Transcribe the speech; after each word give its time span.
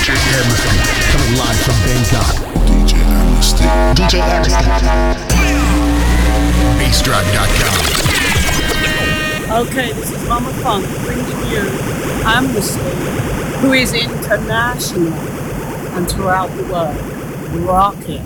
DJ 0.00 0.16
Amnesty, 0.16 0.80
coming 1.12 1.34
live 1.36 1.60
from 1.60 1.76
Bangkok. 1.84 2.32
DJ 2.64 2.92
Amnesty. 3.04 3.64
DJ 4.00 4.14
Amnesty. 4.24 4.64
BassDrive.com. 6.80 7.76
Okay, 9.66 9.92
this 9.92 10.10
is 10.10 10.20
Mama 10.26 10.52
Funk 10.62 10.86
bringing 11.04 11.40
you 11.50 11.64
Amnesty, 12.24 12.80
who 13.60 13.74
is 13.74 13.92
international 13.92 15.12
and 15.12 16.08
throughout 16.10 16.48
the 16.56 16.62
world. 16.72 16.96
Rocking. 17.68 18.24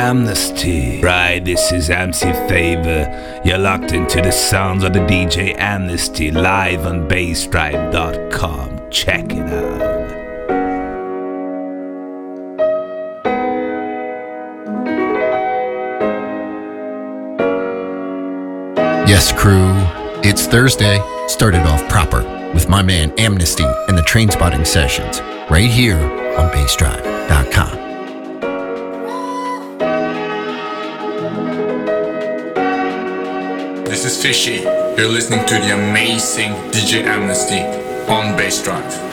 Amnesty. 0.00 1.02
Right, 1.02 1.44
this 1.44 1.72
is 1.72 1.90
MC 1.90 2.32
Favor. 2.48 3.42
You're 3.44 3.58
locked 3.58 3.92
into 3.92 4.22
the 4.22 4.32
sounds 4.32 4.82
of 4.82 4.94
the 4.94 5.00
DJ 5.00 5.54
Amnesty 5.58 6.30
live 6.30 6.86
on 6.86 7.06
bassdrive.com. 7.06 8.90
Check 8.90 9.26
it 9.30 9.46
out. 9.52 10.00
Yes, 19.06 19.32
crew. 19.32 19.74
It's 20.24 20.46
Thursday. 20.46 20.98
Started 21.26 21.66
off 21.66 21.86
proper 21.90 22.22
with 22.54 22.70
my 22.70 22.80
man 22.80 23.12
Amnesty 23.18 23.66
and 23.88 23.98
the 23.98 24.02
train 24.02 24.30
spotting 24.30 24.64
sessions 24.64 25.20
right 25.50 25.70
here 25.70 26.00
on 26.38 26.50
bassdrive.com. 26.52 27.79
This 34.00 34.16
is 34.16 34.22
Fishy. 34.22 34.62
You're 34.62 35.10
listening 35.10 35.44
to 35.44 35.56
the 35.56 35.74
amazing 35.74 36.52
DJ 36.72 37.04
Amnesty 37.04 37.60
on 38.10 38.34
Bass 38.34 38.62
Drive. 38.64 39.09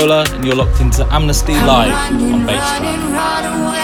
Solar, 0.00 0.24
and 0.30 0.44
you're 0.44 0.56
locked 0.56 0.80
into 0.80 1.06
Amnesty 1.14 1.52
Live 1.52 1.92
on 2.20 2.44
Baseline. 2.48 3.83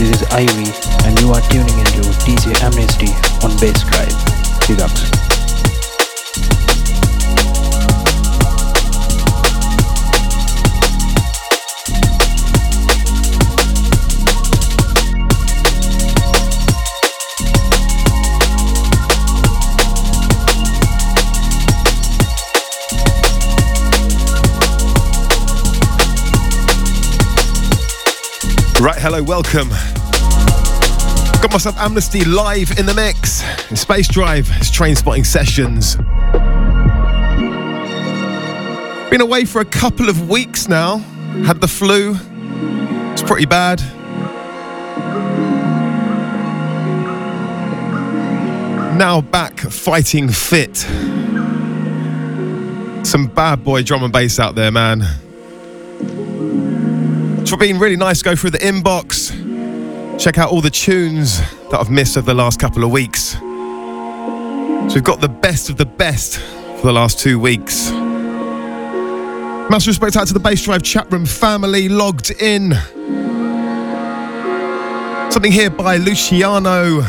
This 0.00 0.22
is 0.22 0.32
Irene. 0.32 0.69
Right, 28.80 28.96
hello, 28.98 29.22
welcome. 29.22 29.68
Got 31.42 31.52
myself 31.52 31.76
Amnesty 31.76 32.24
live 32.24 32.78
in 32.78 32.86
the 32.86 32.94
mix. 32.94 33.42
In 33.70 33.76
Space 33.76 34.08
Drive, 34.08 34.48
it's 34.56 34.70
train 34.70 34.96
spotting 34.96 35.22
sessions. 35.22 35.96
Been 39.10 39.20
away 39.20 39.44
for 39.44 39.60
a 39.60 39.66
couple 39.66 40.08
of 40.08 40.30
weeks 40.30 40.66
now. 40.66 40.96
Had 41.44 41.60
the 41.60 41.68
flu. 41.68 42.16
It's 43.12 43.22
pretty 43.22 43.44
bad. 43.44 43.80
Now 48.96 49.20
back 49.20 49.60
fighting 49.60 50.30
fit. 50.30 50.78
Some 53.06 53.26
bad 53.26 53.62
boy 53.62 53.82
drum 53.82 54.04
and 54.04 54.12
bass 54.12 54.40
out 54.40 54.54
there, 54.54 54.70
man 54.70 55.04
much 57.50 57.58
for 57.58 57.64
being 57.64 57.78
really 57.80 57.96
nice. 57.96 58.22
Go 58.22 58.36
through 58.36 58.50
the 58.50 58.58
inbox. 58.58 59.30
Check 60.22 60.38
out 60.38 60.50
all 60.50 60.60
the 60.60 60.70
tunes 60.70 61.38
that 61.70 61.80
I've 61.80 61.90
missed 61.90 62.16
over 62.16 62.26
the 62.26 62.34
last 62.34 62.60
couple 62.60 62.84
of 62.84 62.90
weeks. 62.92 63.32
So 63.32 64.94
we've 64.94 65.04
got 65.04 65.20
the 65.20 65.28
best 65.28 65.68
of 65.70 65.76
the 65.76 65.86
best 65.86 66.38
for 66.38 66.86
the 66.86 66.92
last 66.92 67.18
two 67.18 67.40
weeks. 67.40 67.90
Massive 69.70 69.88
respect 69.88 70.16
out 70.16 70.26
to 70.28 70.34
the 70.34 70.40
Bass 70.40 70.64
Drive 70.64 70.82
chat 70.82 71.10
room 71.10 71.26
family 71.26 71.88
logged 71.88 72.30
in. 72.40 72.72
Something 75.30 75.52
here 75.52 75.70
by 75.70 75.96
Luciano. 75.96 77.00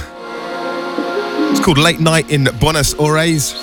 It's 1.52 1.60
called 1.60 1.78
Late 1.78 2.00
Night 2.00 2.32
in 2.32 2.48
Buenos 2.60 2.94
Aires. 3.00 3.54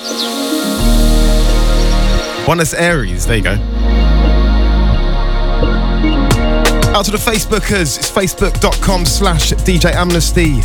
Buenos 2.44 2.74
Aires, 2.74 3.26
there 3.26 3.36
you 3.36 3.42
go. 3.42 3.77
Out 6.98 7.04
to 7.04 7.12
the 7.12 7.16
Facebookers, 7.16 7.96
it's 7.96 8.10
facebook.com 8.10 9.06
slash 9.06 9.52
DJ 9.52 9.94
Amnesty. 9.94 10.56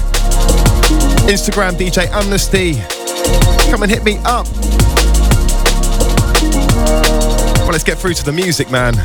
Instagram 1.30 1.74
DJ 1.74 2.10
Amnesty. 2.10 2.74
Come 3.70 3.84
and 3.84 3.92
hit 3.92 4.04
me 4.04 4.18
up. 4.26 4.48
Well, 7.60 7.68
let's 7.68 7.84
get 7.84 8.00
through 8.00 8.16
to 8.16 8.26
the 8.26 8.32
music, 8.32 8.72
man. 8.72 8.96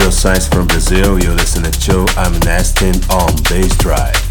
Duoscience 0.00 0.50
from 0.50 0.66
Brazil. 0.66 1.22
You're 1.22 1.34
listening 1.34 1.70
to 1.70 1.78
Joe 1.78 2.06
I'm 2.16 2.32
Nesting 2.40 2.94
on 3.10 3.36
Bass 3.50 3.76
Drive. 3.76 4.29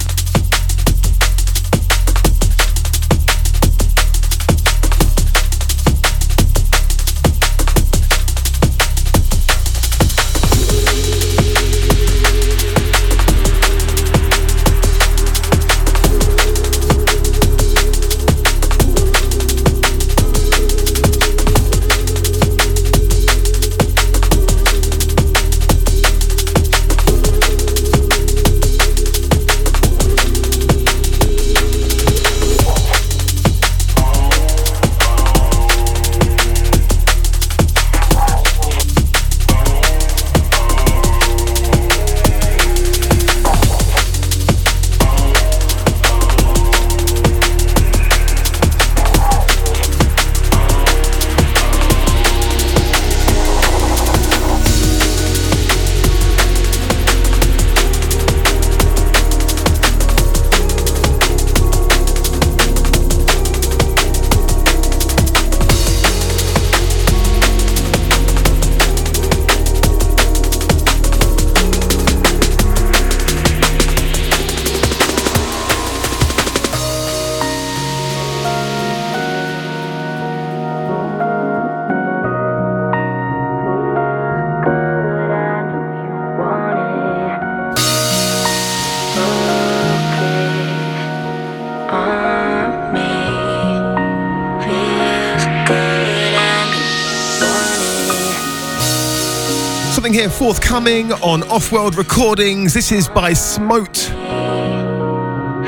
Forthcoming 100.49 101.11
on 101.21 101.43
Off 101.43 101.71
World 101.71 101.95
Recordings. 101.95 102.73
This 102.73 102.91
is 102.91 103.07
by 103.07 103.33
Smote. 103.33 104.09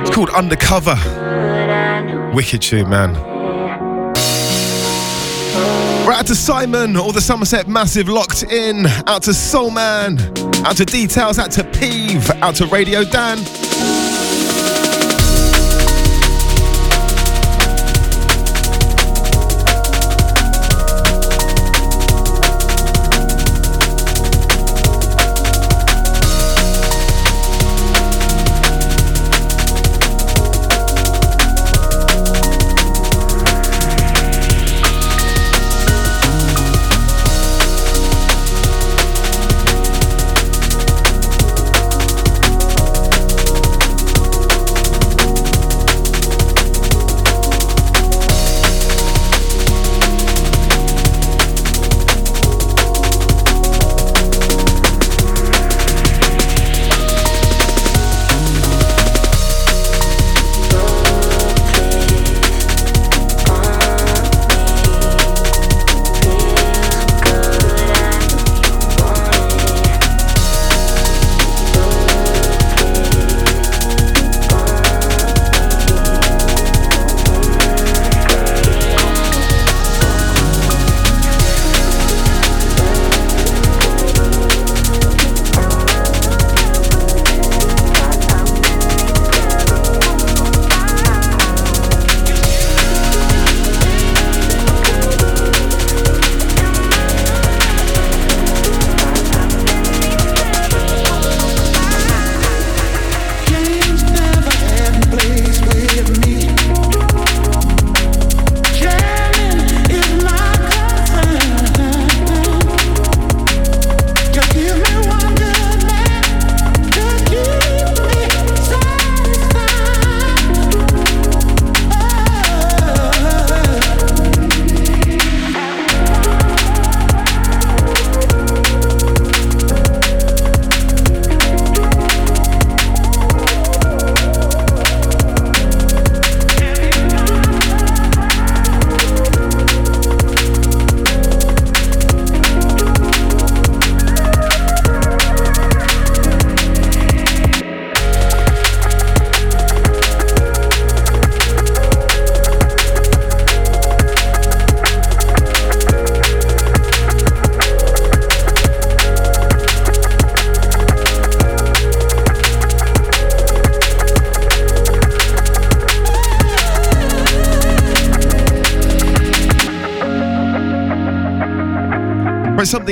It's 0.01 0.09
called 0.09 0.31
Undercover. 0.31 0.95
Wicked 2.33 2.63
tune, 2.63 2.89
man. 2.89 3.13
Right 6.03 6.17
out 6.17 6.25
to 6.25 6.35
Simon, 6.35 6.97
all 6.97 7.11
the 7.11 7.21
Somerset 7.21 7.67
Massive 7.67 8.09
locked 8.09 8.41
in. 8.41 8.87
Out 9.05 9.21
to 9.23 9.35
Soul 9.35 9.69
Man. 9.69 10.17
Out 10.65 10.77
to 10.77 10.85
Details. 10.85 11.37
Out 11.37 11.51
to 11.51 11.63
Peeve. 11.63 12.27
Out 12.41 12.55
to 12.55 12.65
Radio 12.65 13.03
Dan. 13.03 13.37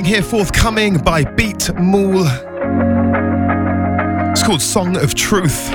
Here 0.10 0.24
forthcoming 0.24 0.98
by 0.98 1.24
Beatmool. 1.24 2.26
It's 4.32 4.42
called 4.42 4.60
Song 4.60 4.98
of 4.98 5.14
Truth. 5.14 5.70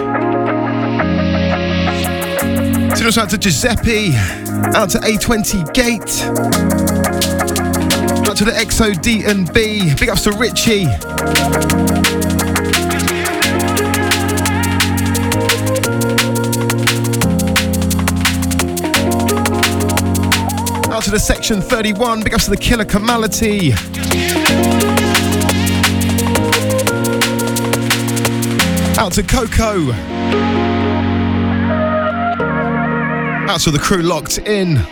Us 3.06 3.16
out 3.16 3.30
to 3.30 3.38
Giuseppe, 3.38 4.16
out 4.74 4.90
to 4.90 4.98
A20 4.98 5.72
Gate, 5.72 6.24
out 8.28 8.36
to 8.36 8.44
the 8.44 8.50
XO 8.50 9.00
D 9.00 9.22
and 9.24 9.52
B. 9.54 9.94
Big 10.00 10.08
ups 10.08 10.24
to 10.24 10.32
Richie. 10.32 12.03
The 21.14 21.20
section 21.20 21.60
31, 21.60 22.24
big 22.24 22.34
ups 22.34 22.46
to 22.46 22.50
the 22.50 22.56
Killer 22.56 22.84
Kamality. 22.84 23.70
Out 28.98 29.12
to 29.12 29.22
Coco. 29.22 29.92
Out 33.48 33.60
to 33.60 33.70
the 33.70 33.78
crew 33.78 34.02
locked 34.02 34.38
in. 34.38 34.84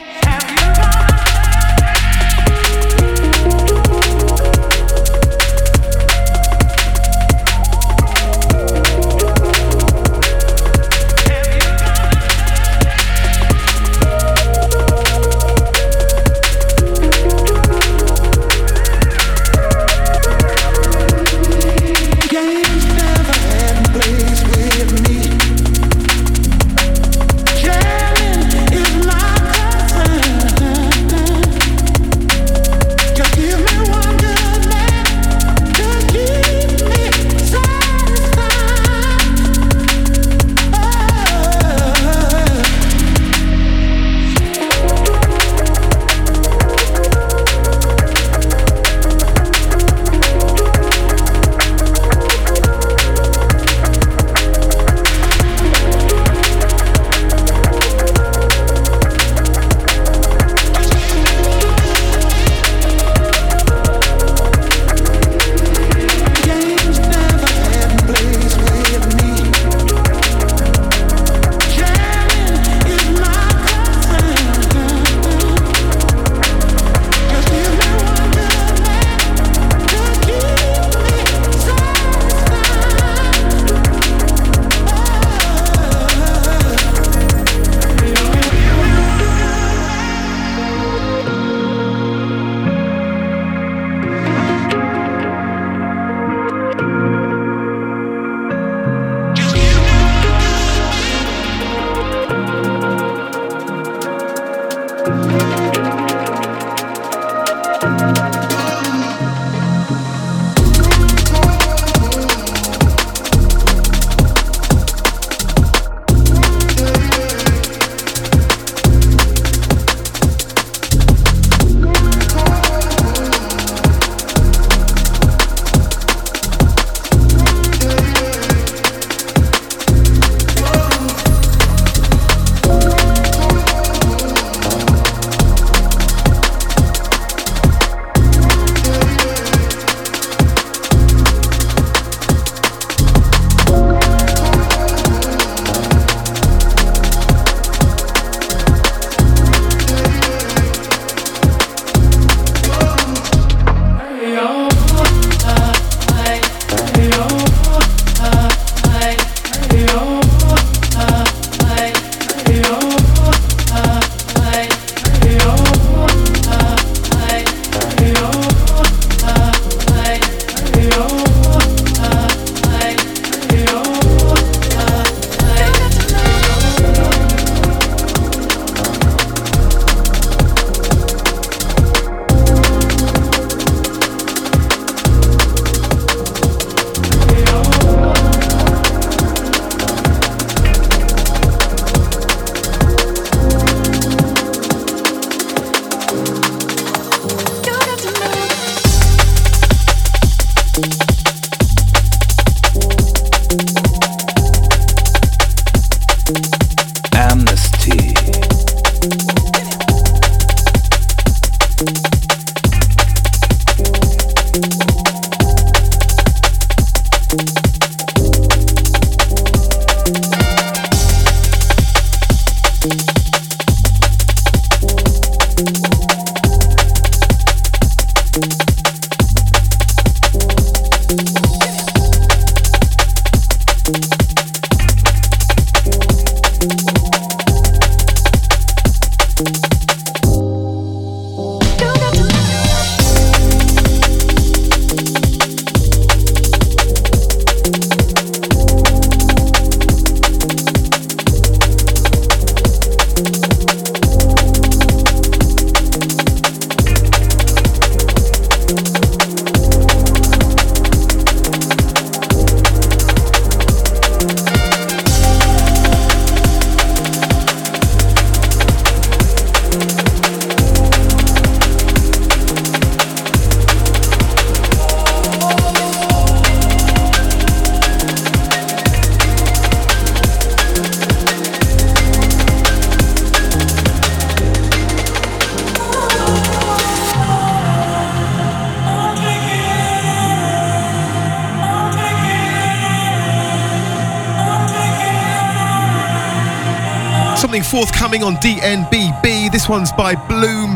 Forthcoming 298.12 298.36
on 298.36 298.42
DNBB. 298.42 299.50
This 299.50 299.70
one's 299.70 299.90
by 299.90 300.14
Bloom. 300.14 300.74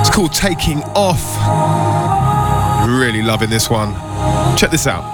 It's 0.00 0.10
called 0.10 0.32
Taking 0.32 0.82
Off. 0.96 1.20
Really 2.88 3.22
loving 3.22 3.50
this 3.50 3.70
one. 3.70 3.94
Check 4.56 4.72
this 4.72 4.88
out. 4.88 5.04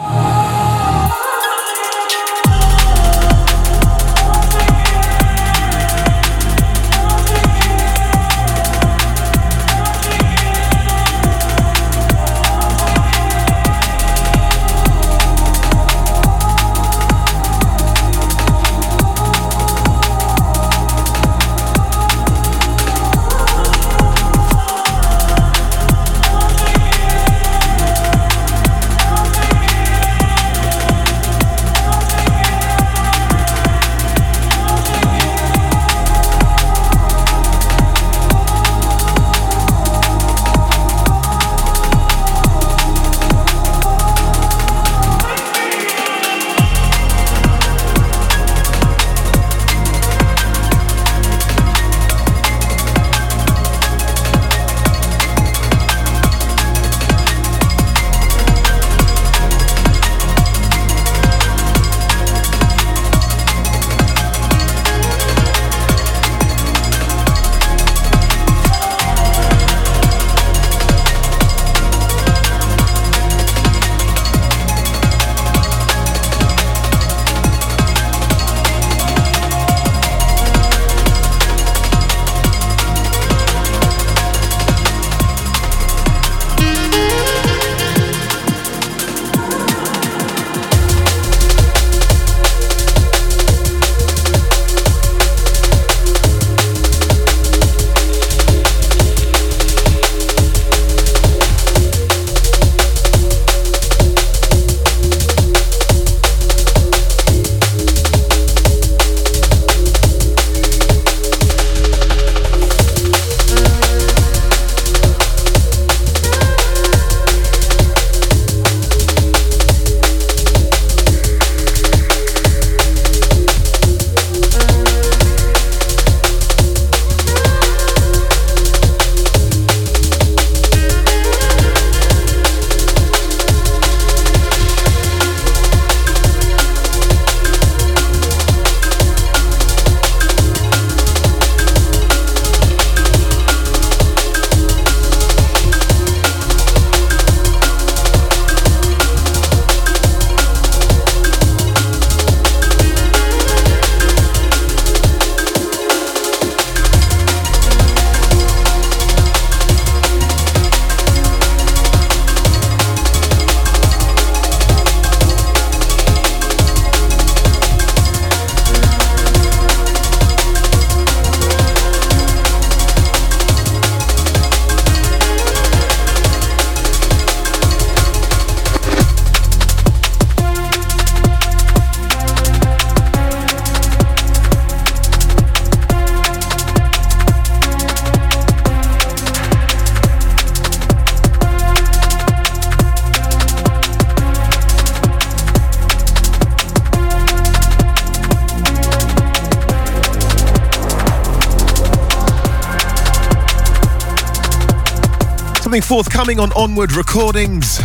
Something 205.77 205.97
forthcoming 205.97 206.41
on 206.41 206.53
Onward 206.53 206.93
Recordings. 206.93 207.77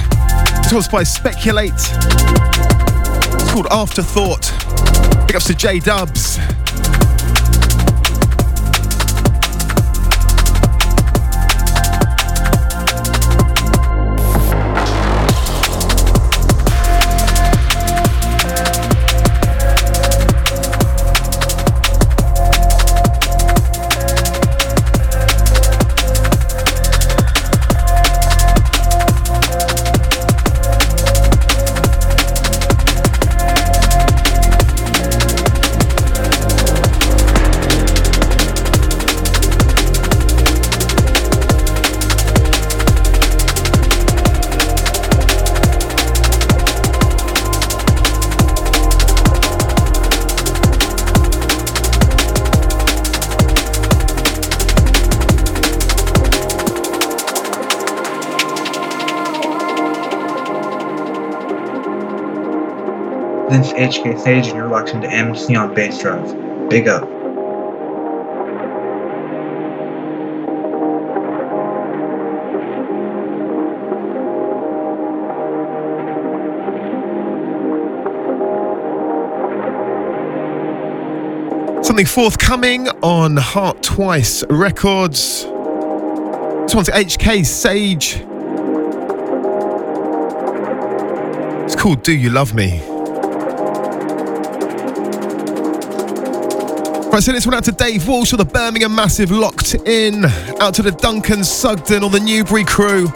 This 0.64 0.72
one's 0.72 0.88
by 0.88 1.04
Speculate. 1.04 1.74
It's 1.74 3.52
called 3.52 3.68
Afterthought. 3.70 4.50
Big 5.28 5.36
ups 5.36 5.48
to 5.48 5.56
J 5.56 5.80
Dubs. 5.80 6.40
This 63.52 63.68
is 63.68 63.74
HK 63.74 64.18
Sage 64.18 64.48
and 64.48 64.56
you're 64.56 64.70
locked 64.70 64.92
into 64.92 65.12
MC 65.12 65.58
on 65.58 65.76
Bassdrive. 65.76 66.70
Big 66.70 66.88
up. 66.88 67.04
Something 81.84 82.06
forthcoming 82.06 82.88
on 83.04 83.36
Heart 83.36 83.84
Twice 83.84 84.46
Records. 84.50 85.44
This 85.44 86.74
one's 86.74 86.88
HK 86.88 87.46
Sage. 87.46 88.24
It's 91.66 91.76
called 91.76 92.02
Do 92.04 92.16
You 92.16 92.30
Love 92.30 92.54
Me? 92.56 92.91
Right, 97.12 97.21
so 97.21 97.34
this 97.34 97.45
one 97.45 97.54
out 97.56 97.65
to 97.65 97.74
Dave 97.74 98.08
Walsh 98.08 98.32
of 98.32 98.38
the 98.38 98.45
Birmingham 98.45 98.95
Massive 98.95 99.32
locked 99.32 99.76
in. 99.86 100.24
Out 100.62 100.74
to 100.76 100.82
the 100.82 100.91
Duncan 100.91 101.43
Sugden 101.43 102.06
or 102.06 102.10
the 102.10 102.21
Newbury 102.21 102.63
crew. 102.63 103.08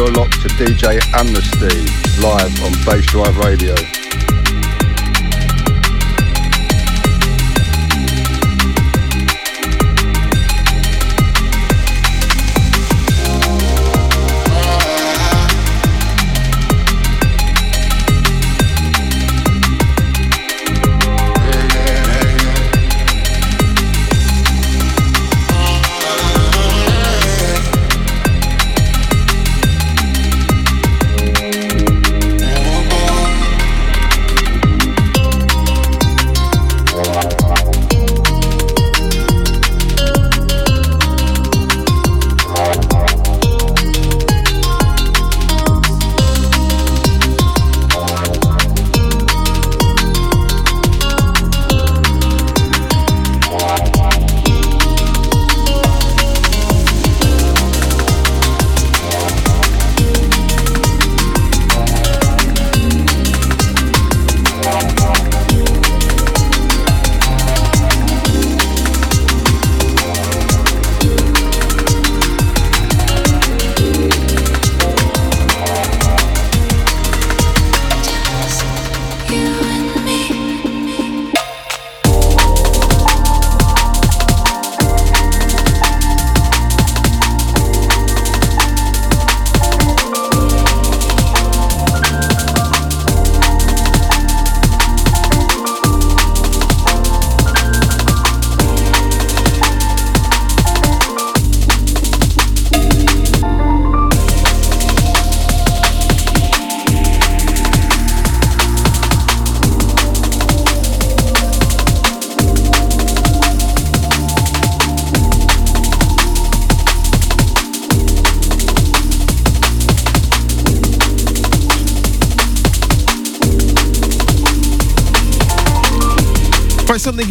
You're 0.00 0.12
locked 0.12 0.40
to 0.40 0.48
DJ 0.48 0.98
Amnesty 1.12 1.84
live 2.22 2.64
on 2.64 2.72
Bassdrive 2.86 3.36
Radio. 3.44 3.99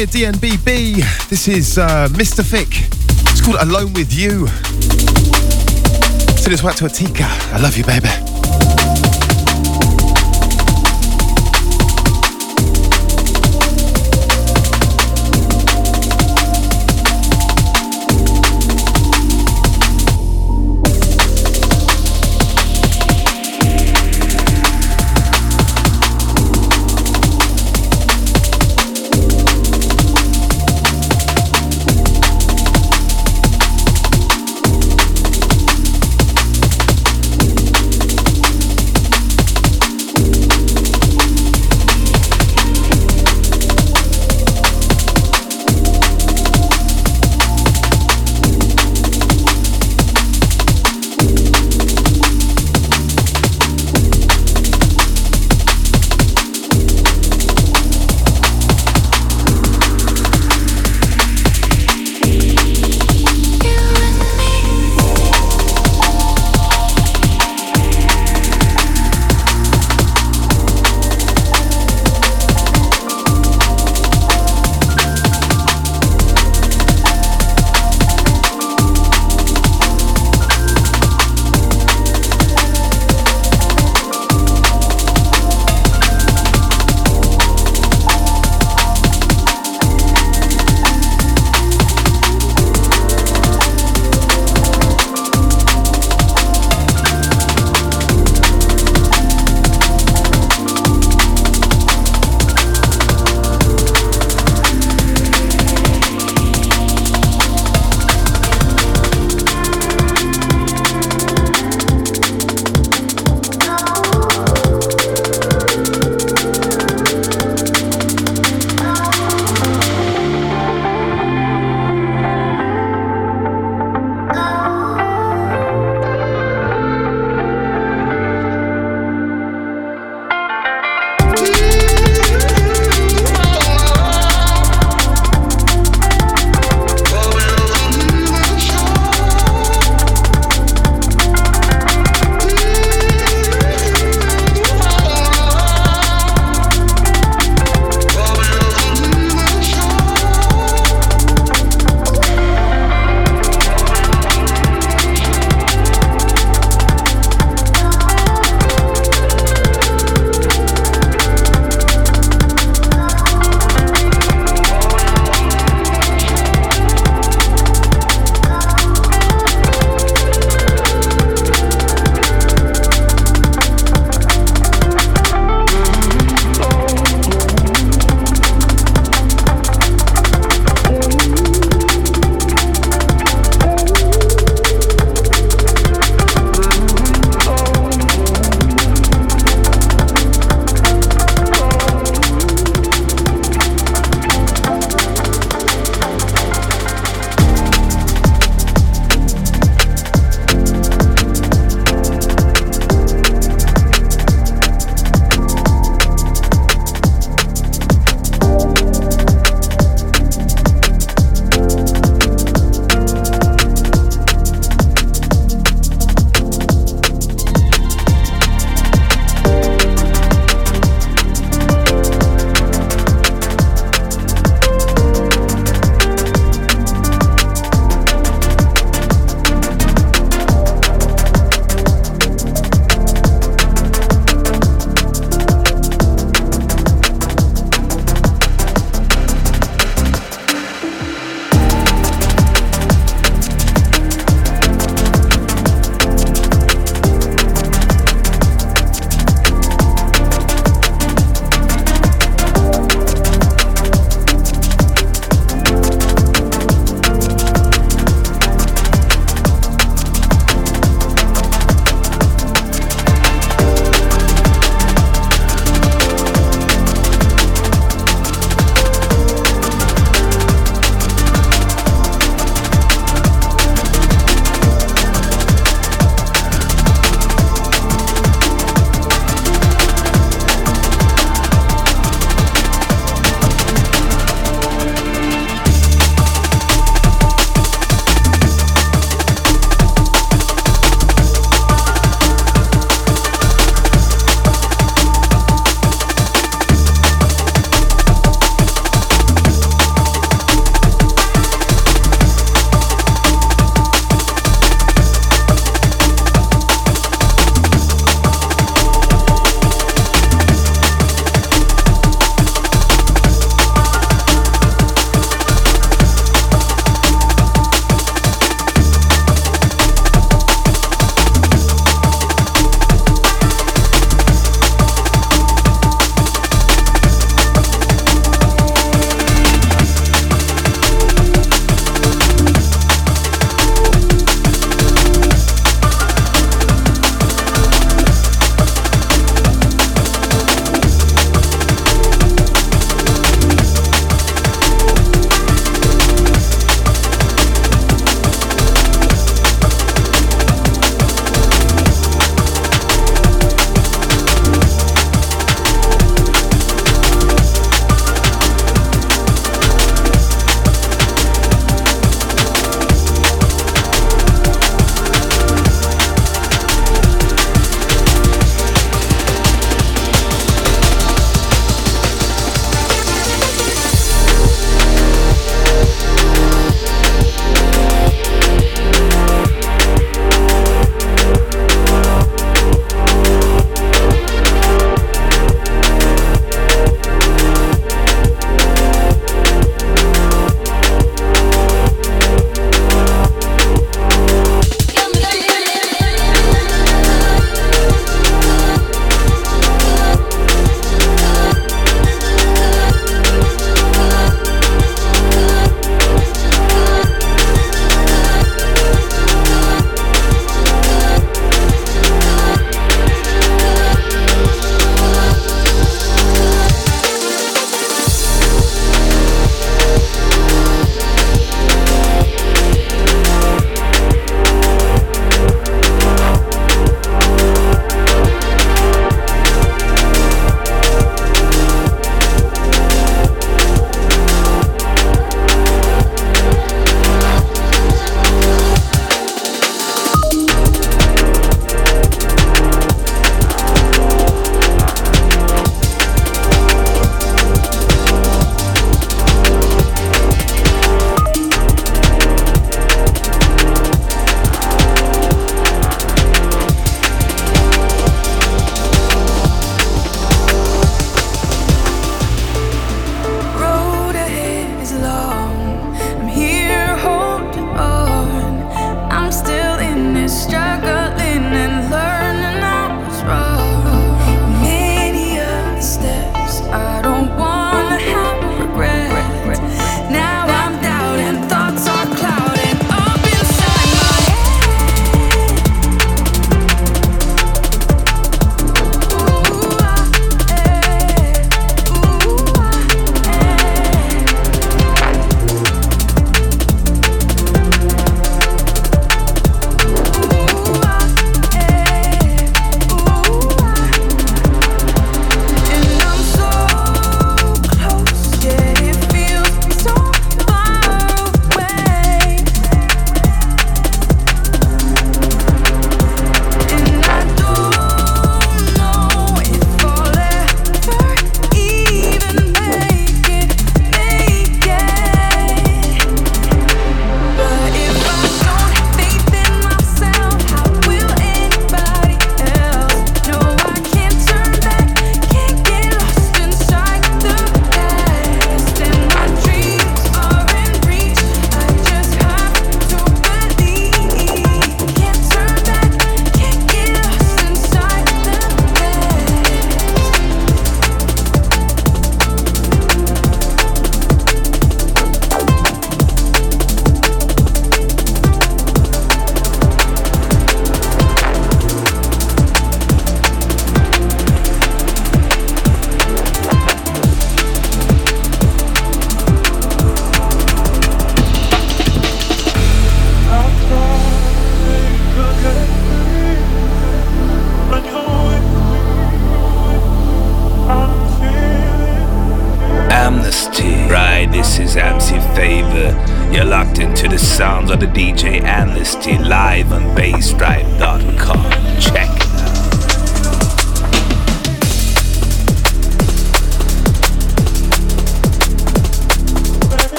Here, 0.00 0.06
DNBB. 0.06 1.28
This 1.28 1.46
is 1.46 1.76
uh, 1.76 2.08
Mystific. 2.12 2.86
It's 3.32 3.42
called 3.42 3.58
Alone 3.60 3.92
with 3.92 4.14
You. 4.14 4.46
Send 6.38 6.54
this 6.54 6.62
back 6.62 6.76
to 6.76 6.84
Atika. 6.84 7.26
I 7.52 7.60
love 7.60 7.76
you, 7.76 7.84
baby. 7.84 8.29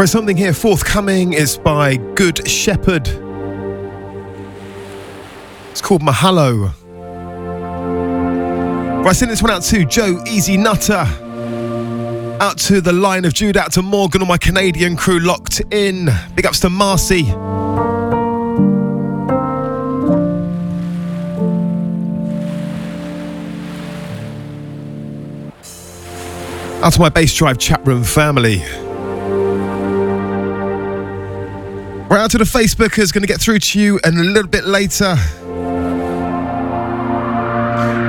Right, 0.00 0.08
something 0.08 0.34
here 0.34 0.54
forthcoming 0.54 1.34
is 1.34 1.58
by 1.58 1.96
Good 2.14 2.48
Shepherd. 2.48 3.06
It's 5.70 5.82
called 5.82 6.00
Mahalo. 6.00 6.72
Right, 9.04 9.14
send 9.14 9.30
this 9.30 9.42
one 9.42 9.50
out 9.50 9.62
to 9.64 9.84
Joe 9.84 10.24
Easy 10.26 10.56
Nutter. 10.56 11.04
Out 12.40 12.56
to 12.60 12.80
the 12.80 12.94
line 12.94 13.26
of 13.26 13.34
Jude, 13.34 13.58
out 13.58 13.72
to 13.72 13.82
Morgan, 13.82 14.22
all 14.22 14.26
my 14.26 14.38
Canadian 14.38 14.96
crew 14.96 15.18
locked 15.18 15.60
in. 15.70 16.08
Big 16.34 16.46
ups 16.46 16.60
to 16.60 16.70
Marcy. 16.70 17.26
Out 26.82 26.94
to 26.94 27.00
my 27.00 27.10
Bassdrive 27.10 27.58
chat 27.58 27.86
room 27.86 28.02
family. 28.02 28.64
Right 32.10 32.22
out 32.22 32.32
to 32.32 32.38
the 32.38 32.44
Facebookers, 32.44 33.12
going 33.12 33.22
to 33.22 33.28
get 33.28 33.40
through 33.40 33.60
to 33.60 33.80
you 33.80 34.00
and 34.02 34.18
a 34.18 34.24
little 34.24 34.50
bit 34.50 34.64
later. 34.64 35.14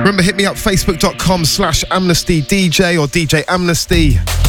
Remember, 0.00 0.24
hit 0.24 0.34
me 0.34 0.44
up 0.44 0.56
facebook.com 0.56 1.44
slash 1.44 1.84
amnesty 1.88 2.42
DJ 2.42 3.00
or 3.00 3.06
DJ 3.06 3.44
Amnesty. 3.46 4.16
Amnesty 4.16 4.41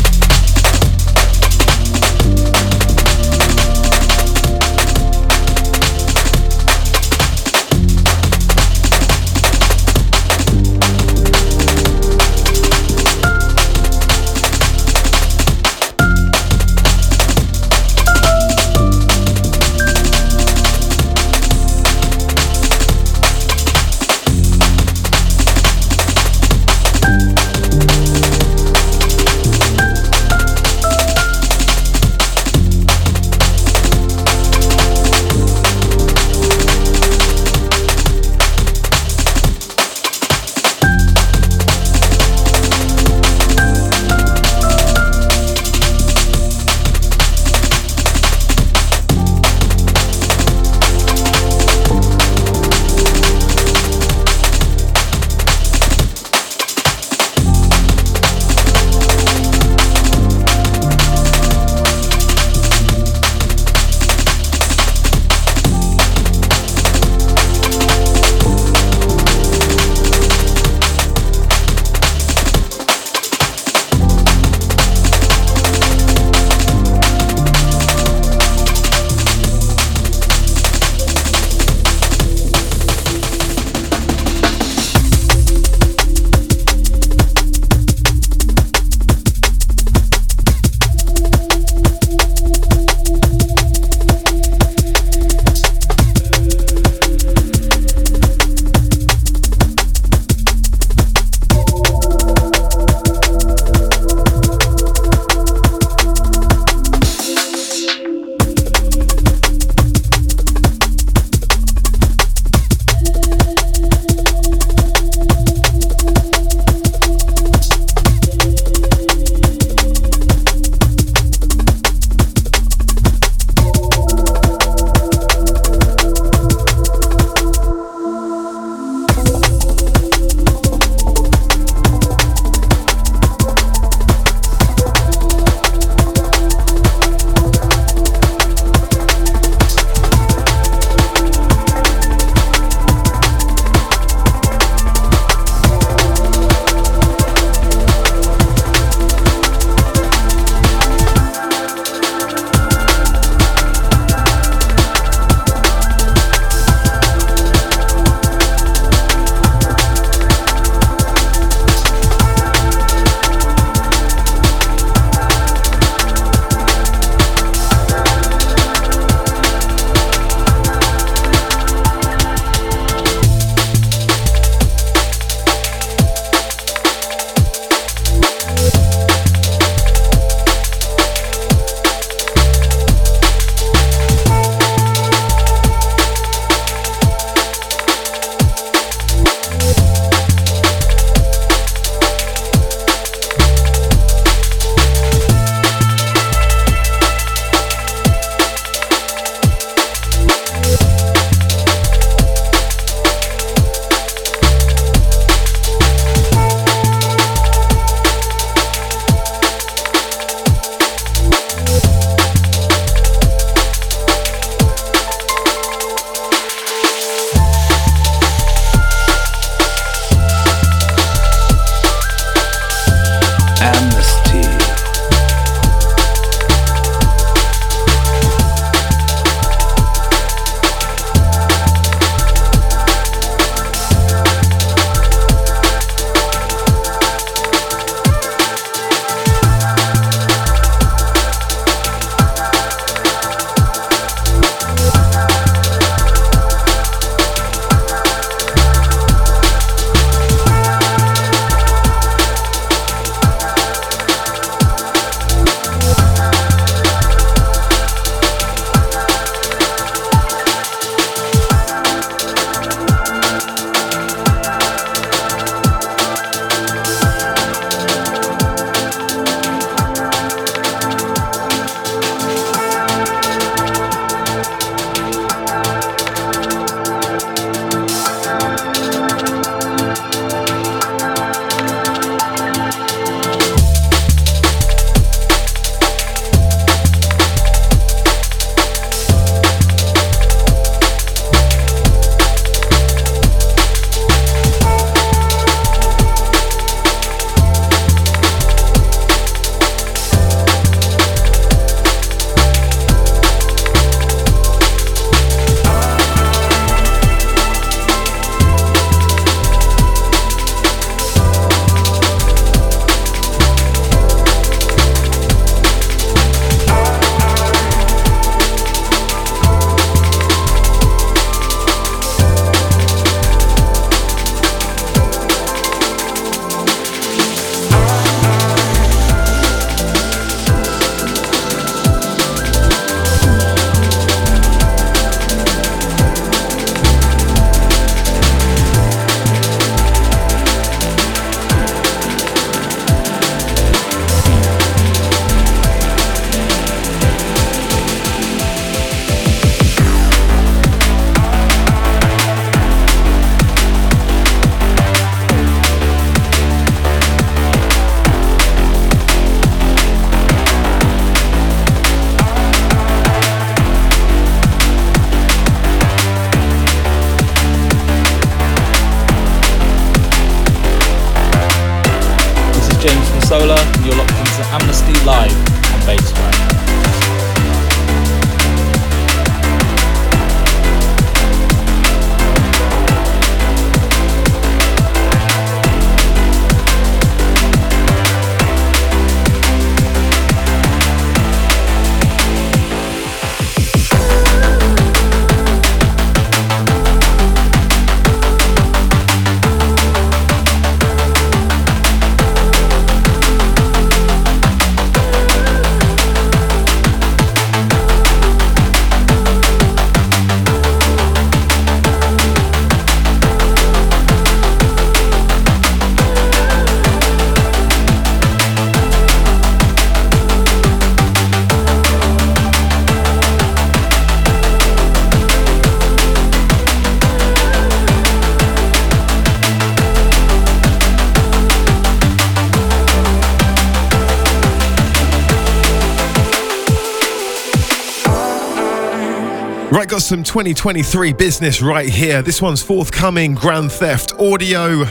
some 440.13 440.23
2023 440.23 441.11
business 441.13 441.59
right 441.59 441.89
here. 441.89 442.21
This 442.21 442.39
one's 442.39 442.61
forthcoming 442.61 443.33
Grand 443.33 443.71
Theft 443.71 444.11
Audio. 444.19 444.83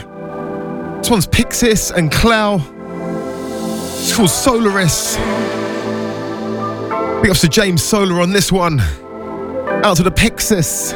This 0.97 1.09
one's 1.09 1.27
pyxis 1.27 1.93
and 1.93 2.11
Kleu. 2.11 2.59
It's 4.01 4.13
called 4.13 4.29
Solaris. 4.29 5.15
Big 7.21 7.31
ups 7.31 7.39
to 7.39 7.47
James 7.47 7.81
Solar 7.81 8.19
on 8.19 8.33
this 8.33 8.51
one. 8.51 8.81
Out 8.81 9.95
to 9.95 10.03
the 10.03 10.11
pyxis. 10.11 10.91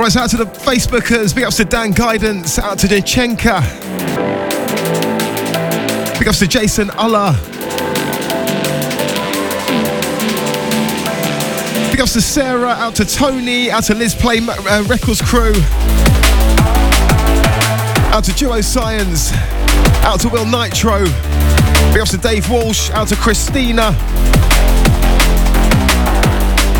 Right, 0.00 0.10
so 0.10 0.20
out 0.20 0.30
to 0.30 0.36
the 0.36 0.53
Facebookers. 0.64 1.34
Big 1.34 1.44
ups 1.44 1.58
to 1.58 1.64
Dan 1.66 1.90
Guidance. 1.90 2.58
Out 2.58 2.78
to 2.78 2.86
Jachenka. 2.86 3.60
Big 6.18 6.26
ups 6.26 6.38
to 6.38 6.48
Jason 6.48 6.88
Allah. 6.92 7.38
Big 11.90 12.00
ups 12.00 12.14
to 12.14 12.22
Sarah. 12.22 12.70
Out 12.70 12.94
to 12.94 13.04
Tony. 13.04 13.70
Out 13.70 13.84
to 13.84 13.94
Liz 13.94 14.14
Play 14.14 14.38
uh, 14.38 14.84
Records 14.88 15.20
crew. 15.20 15.52
Out 18.10 18.24
to 18.24 18.32
Duoscience. 18.32 19.34
Out 20.02 20.20
to 20.20 20.30
Will 20.30 20.46
Nitro. 20.46 21.04
Big 21.92 22.00
ups 22.00 22.12
to 22.12 22.16
Dave 22.16 22.48
Walsh. 22.48 22.90
Out 22.92 23.08
to 23.08 23.16
Christina. 23.16 23.94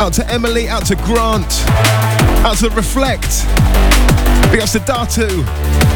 Out 0.01 0.15
to 0.15 0.27
Emily. 0.31 0.71
Out 0.71 0.87
to 0.87 0.97
Grant. 0.97 2.24
Out 2.45 2.59
to 2.59 2.69
Reflect. 2.69 3.47
Big 4.53 4.61
ups 4.61 4.73
to 4.73 4.79
Datu. 4.81 5.94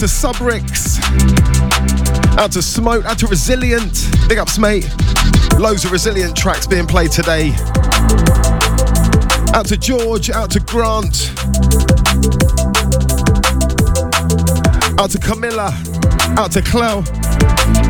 To 0.00 0.06
Subrix. 0.06 0.98
Out 2.38 2.52
to 2.52 2.62
Smote, 2.62 3.04
out 3.04 3.18
to 3.18 3.26
Rezilient. 3.26 4.28
Big 4.30 4.38
ups, 4.38 4.58
mate. 4.58 4.88
Loads 5.58 5.84
of 5.84 5.90
Rezilient 5.90 6.34
tracks 6.34 6.66
being 6.66 6.86
played 6.86 7.10
today. 7.10 7.52
Out 9.52 9.66
to 9.66 9.76
George, 9.76 10.30
out 10.30 10.50
to 10.52 10.60
Grant. 10.60 11.30
Out 14.98 15.10
to 15.10 15.18
Camilla, 15.18 15.70
out 16.38 16.52
to 16.52 16.62
Cleo. 16.62 17.02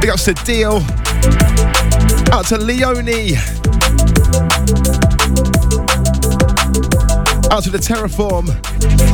Big 0.00 0.10
ups 0.10 0.24
to 0.24 0.34
Deal. 0.44 0.78
Out 2.32 2.46
to 2.46 2.58
Leonie. 2.58 3.36
Out 7.52 7.62
to 7.62 7.70
the 7.70 7.78
Terraform. 7.80 9.09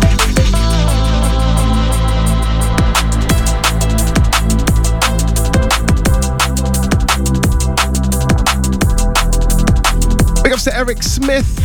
Smith. 11.17 11.59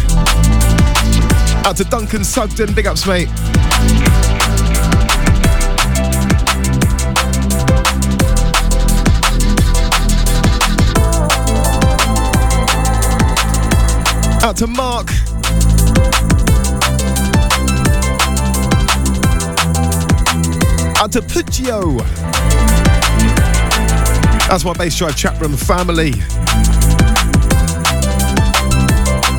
Out 1.66 1.76
to 1.76 1.84
Duncan 1.84 2.24
Sugden. 2.24 2.74
Big 2.74 2.88
ups, 2.88 3.06
mate. 3.06 3.28
Out 14.42 14.56
to 14.56 14.68
Mark. 14.68 15.12
Out 20.96 21.12
to 21.12 21.22
Puccio. 21.22 21.98
That's 24.48 24.64
my 24.64 24.72
Bassdrive 24.72 25.18
chat 25.18 25.38
room 25.42 25.58
family. 25.58 26.14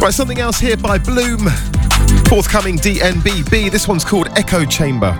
Right, 0.02 0.12
something 0.12 0.40
else 0.40 0.58
here 0.58 0.76
by 0.76 0.98
Bloom, 0.98 1.46
forthcoming 2.28 2.76
DNBB. 2.76 3.70
This 3.70 3.86
one's 3.86 4.04
called 4.04 4.30
Echo 4.36 4.64
Chamber. 4.64 5.12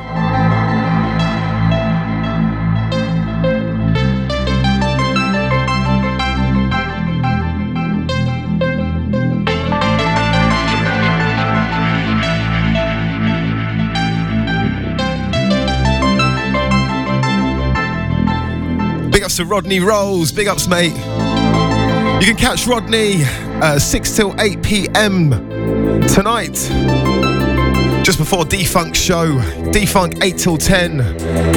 Big 19.12 19.22
ups 19.22 19.36
to 19.36 19.44
Rodney 19.44 19.78
Rolls. 19.78 20.32
Big 20.32 20.48
ups, 20.48 20.66
mate. 20.66 20.90
You 20.90 22.26
can 22.26 22.36
catch 22.36 22.66
Rodney 22.66 23.22
uh, 23.62 23.78
6 23.78 24.16
till 24.16 24.34
8 24.40 24.62
p.m. 24.62 25.30
tonight. 26.08 26.54
Just 28.04 28.18
before 28.18 28.44
Defunk 28.44 28.94
show. 28.94 29.36
Defunk 29.70 30.22
8 30.22 30.36
till 30.36 30.58
10. 30.58 30.96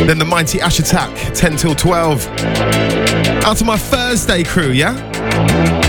Then 0.06 0.20
the 0.20 0.26
Mighty 0.26 0.62
Ash 0.62 0.80
Attack 0.80 1.34
10 1.34 1.58
till 1.58 1.74
12. 1.74 2.28
Out 3.44 3.58
to 3.58 3.66
my 3.66 3.78
Thursday 3.78 4.44
crew, 4.44 4.70
yeah? 4.70 5.85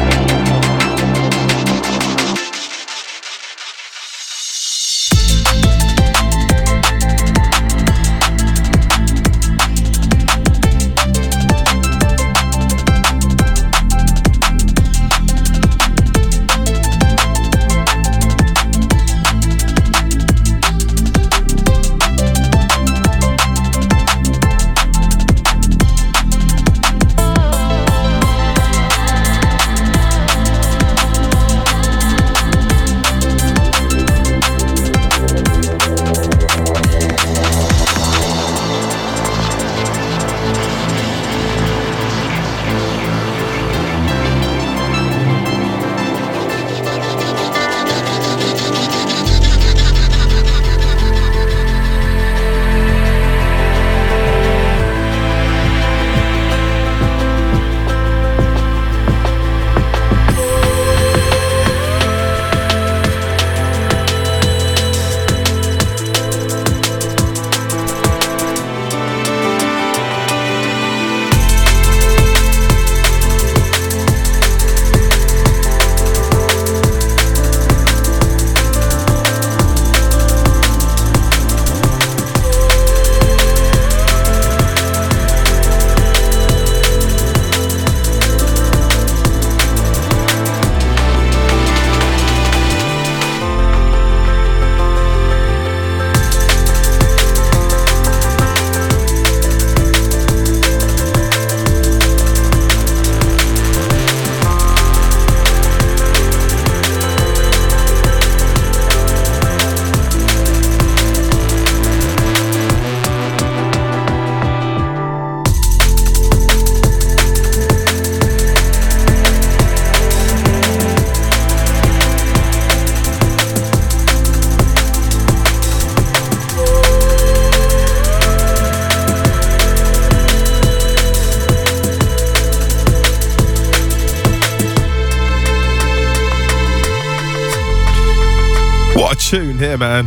Here, 139.76 140.02
man. 140.02 140.06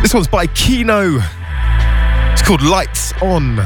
This 0.00 0.14
one's 0.14 0.26
by 0.26 0.46
Keeno. 0.46 1.22
It's 2.32 2.40
called 2.40 2.62
Lights 2.62 3.12
On. 3.20 3.58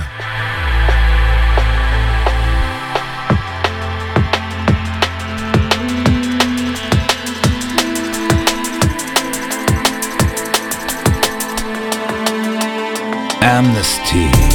Amnesty. 13.42 14.49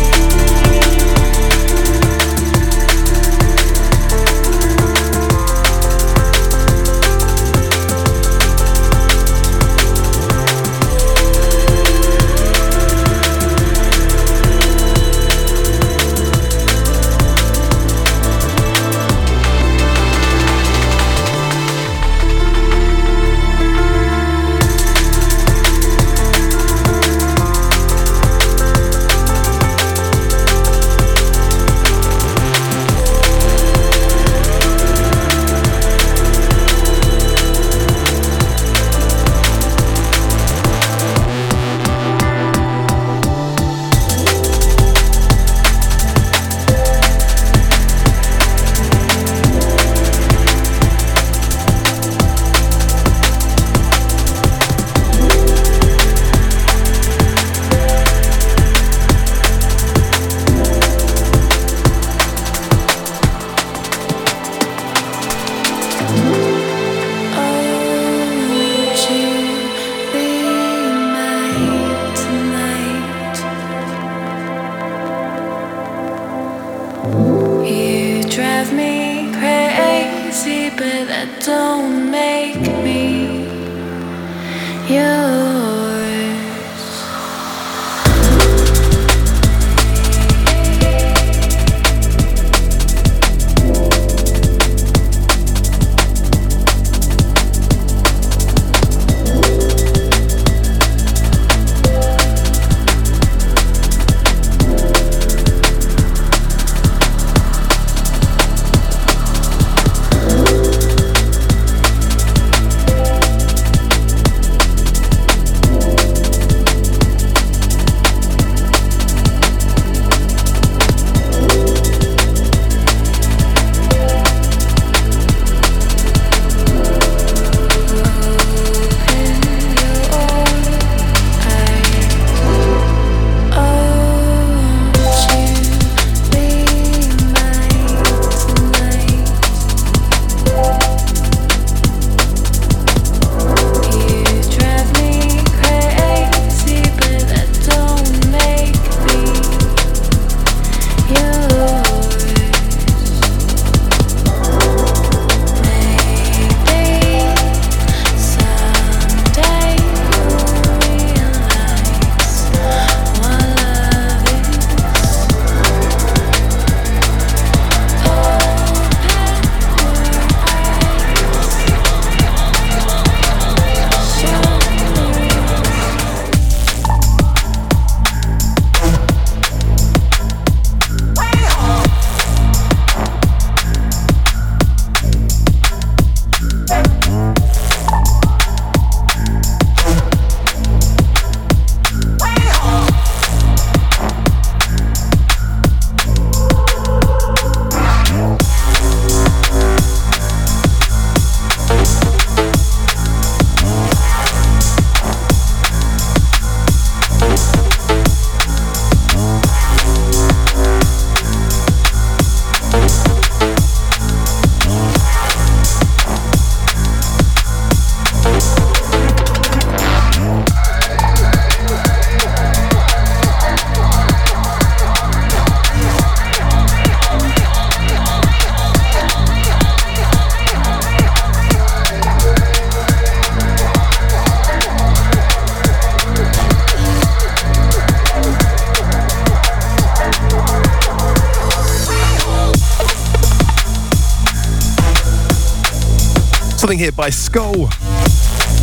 Here 246.77 246.91
by 246.91 247.09
Skoel. 247.09 247.71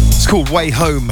It's 0.09 0.27
called 0.27 0.51
Way 0.51 0.69
Home. 0.71 1.11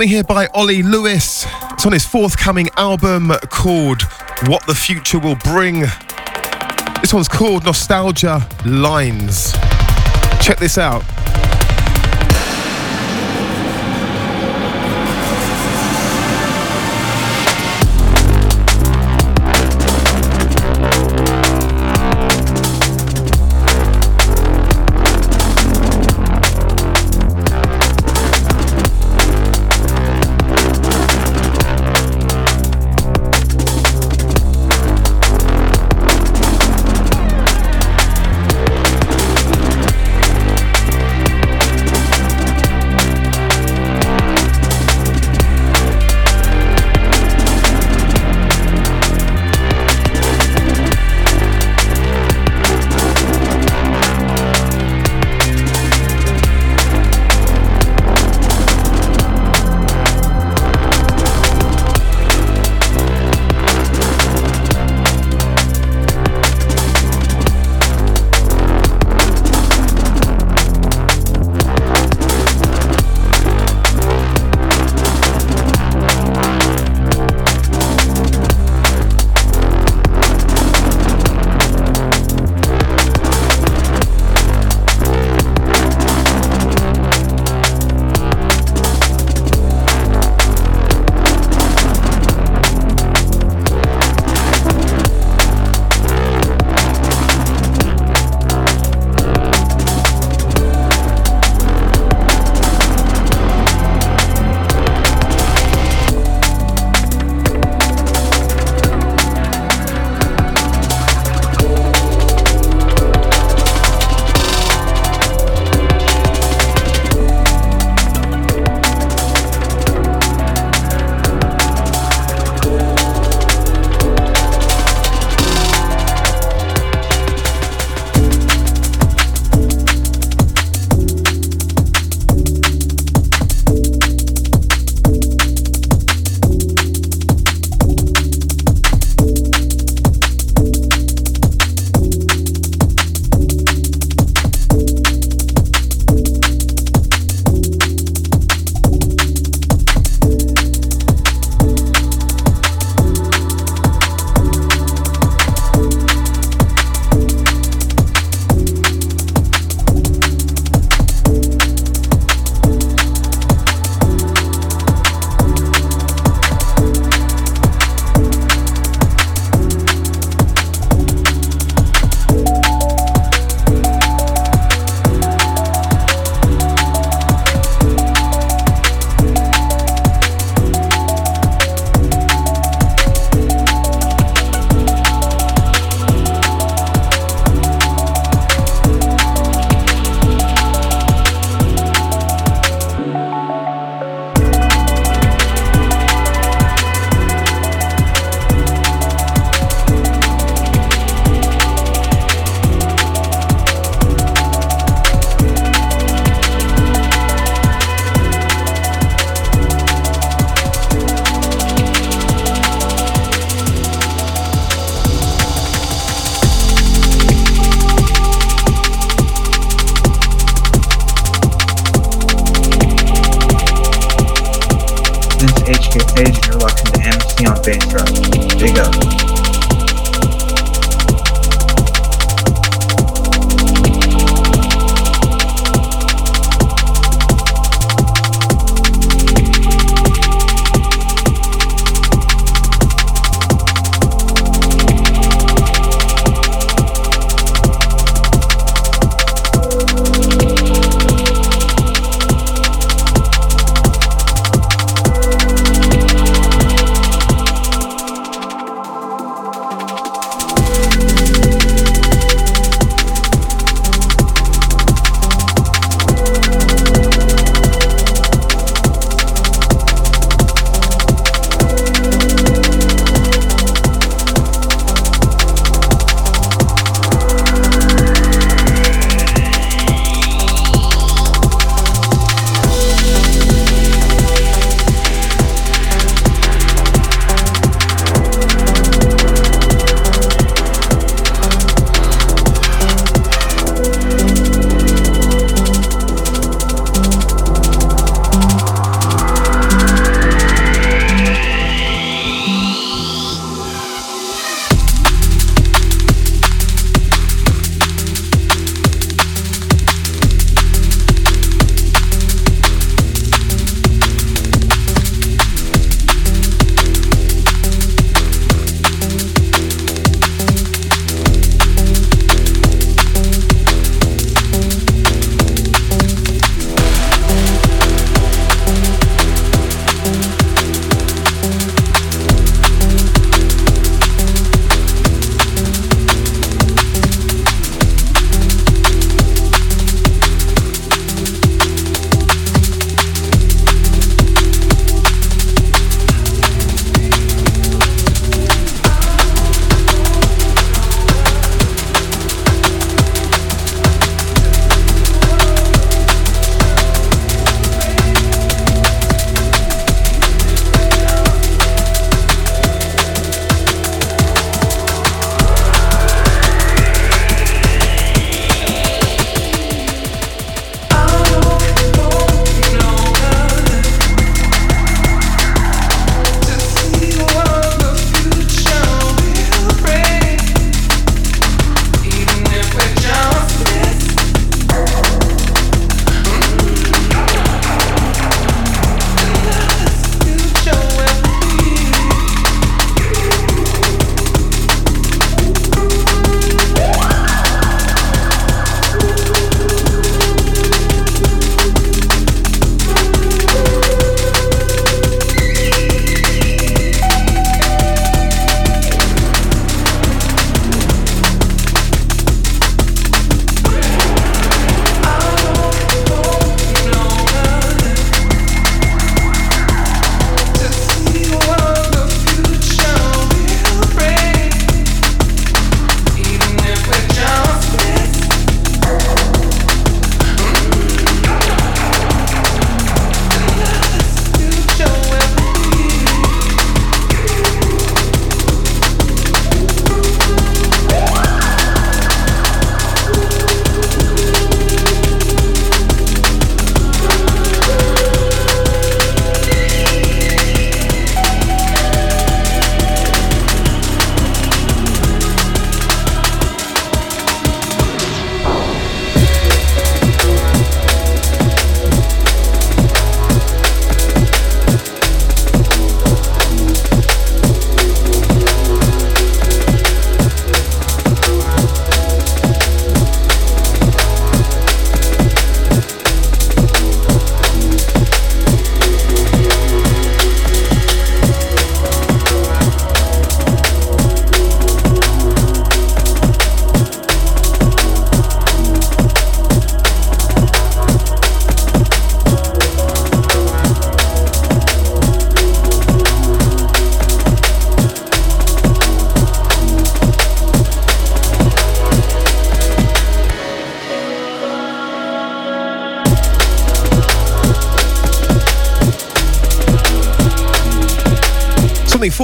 Something 0.00 0.14
here 0.16 0.24
by 0.24 0.46
Oli 0.54 0.82
Lewis. 0.82 1.44
It's 1.72 1.84
on 1.84 1.92
his 1.92 2.06
forthcoming 2.06 2.70
album 2.78 3.32
called 3.50 4.00
What 4.46 4.66
the 4.66 4.74
Future 4.74 5.18
Will 5.18 5.36
Bring. 5.44 5.80
This 7.02 7.12
one's 7.12 7.28
called 7.28 7.66
Nostalgia 7.66 8.48
Lines. 8.64 9.52
Check 10.40 10.56
this 10.56 10.78
out. 10.78 11.19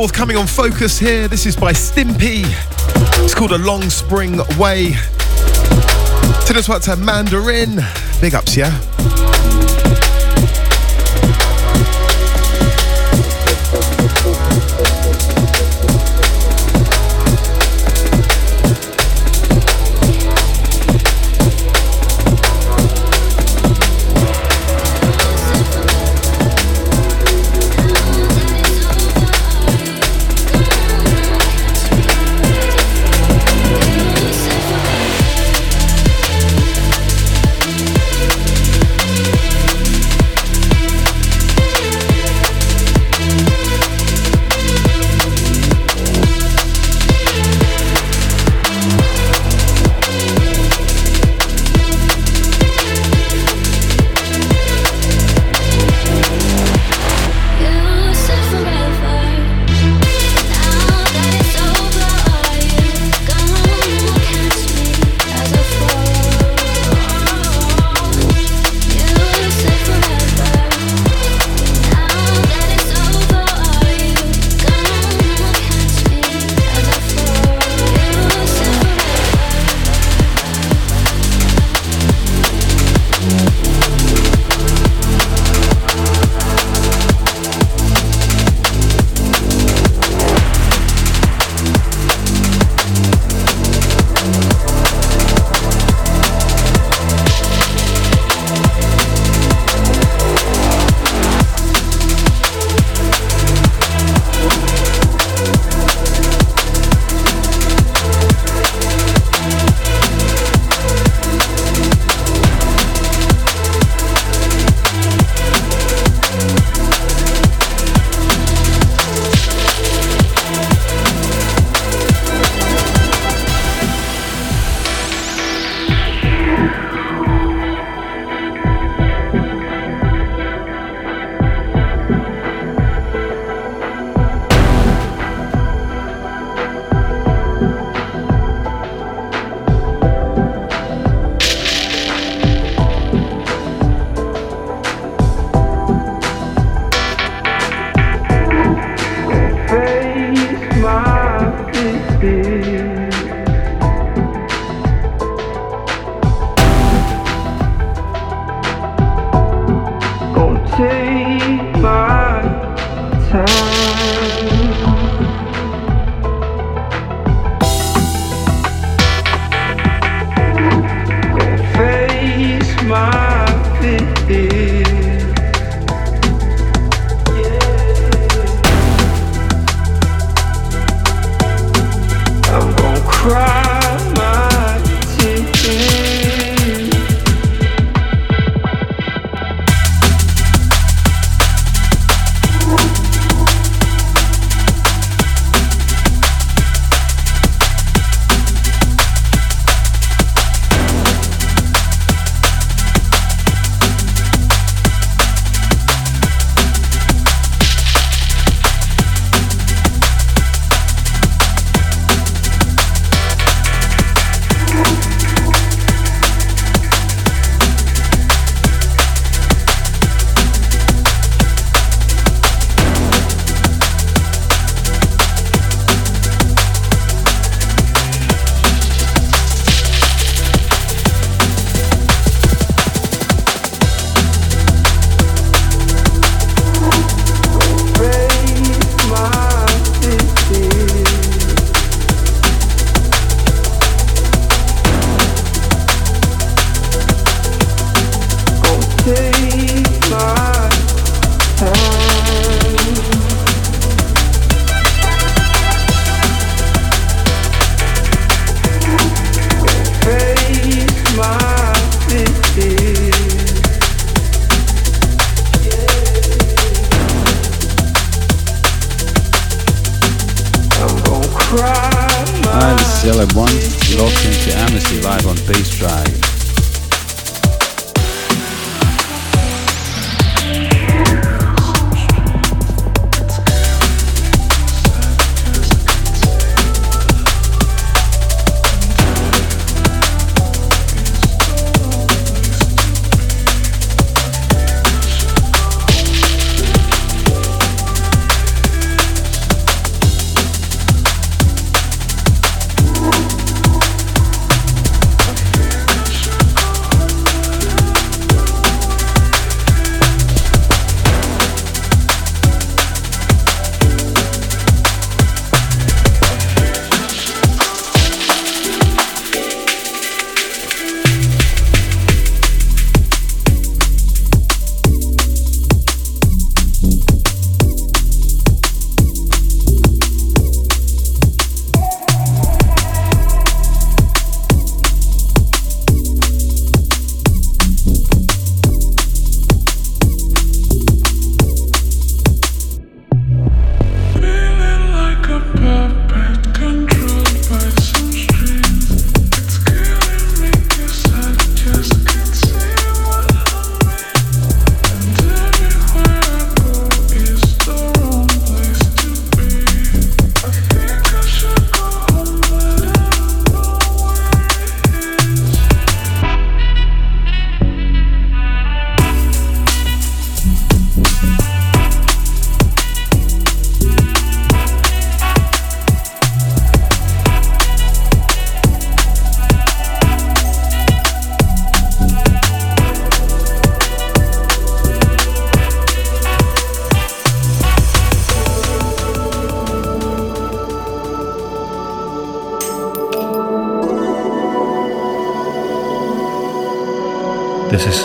Forthcoming 0.06 0.36
on 0.36 0.46
Focus 0.46 1.00
here. 1.00 1.26
This 1.26 1.46
is 1.46 1.56
by 1.56 1.72
Stimpy. 1.72 2.44
It's 3.24 3.34
called 3.34 3.50
A 3.50 3.58
Long 3.58 3.82
Spring 3.90 4.38
Way. 4.56 4.92
Send 6.44 6.58
us 6.58 6.70
out 6.70 6.82
to 6.82 6.94
Mandarin. 6.94 7.80
Big 8.20 8.32
ups, 8.32 8.56
yeah? 8.56 8.95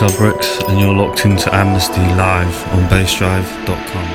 This 0.02 0.60
and 0.66 0.80
you're 0.80 0.92
locked 0.92 1.24
into 1.24 1.54
Amnesty 1.54 2.00
Live 2.00 2.68
on 2.72 2.88
bassdrive.com. 2.88 4.11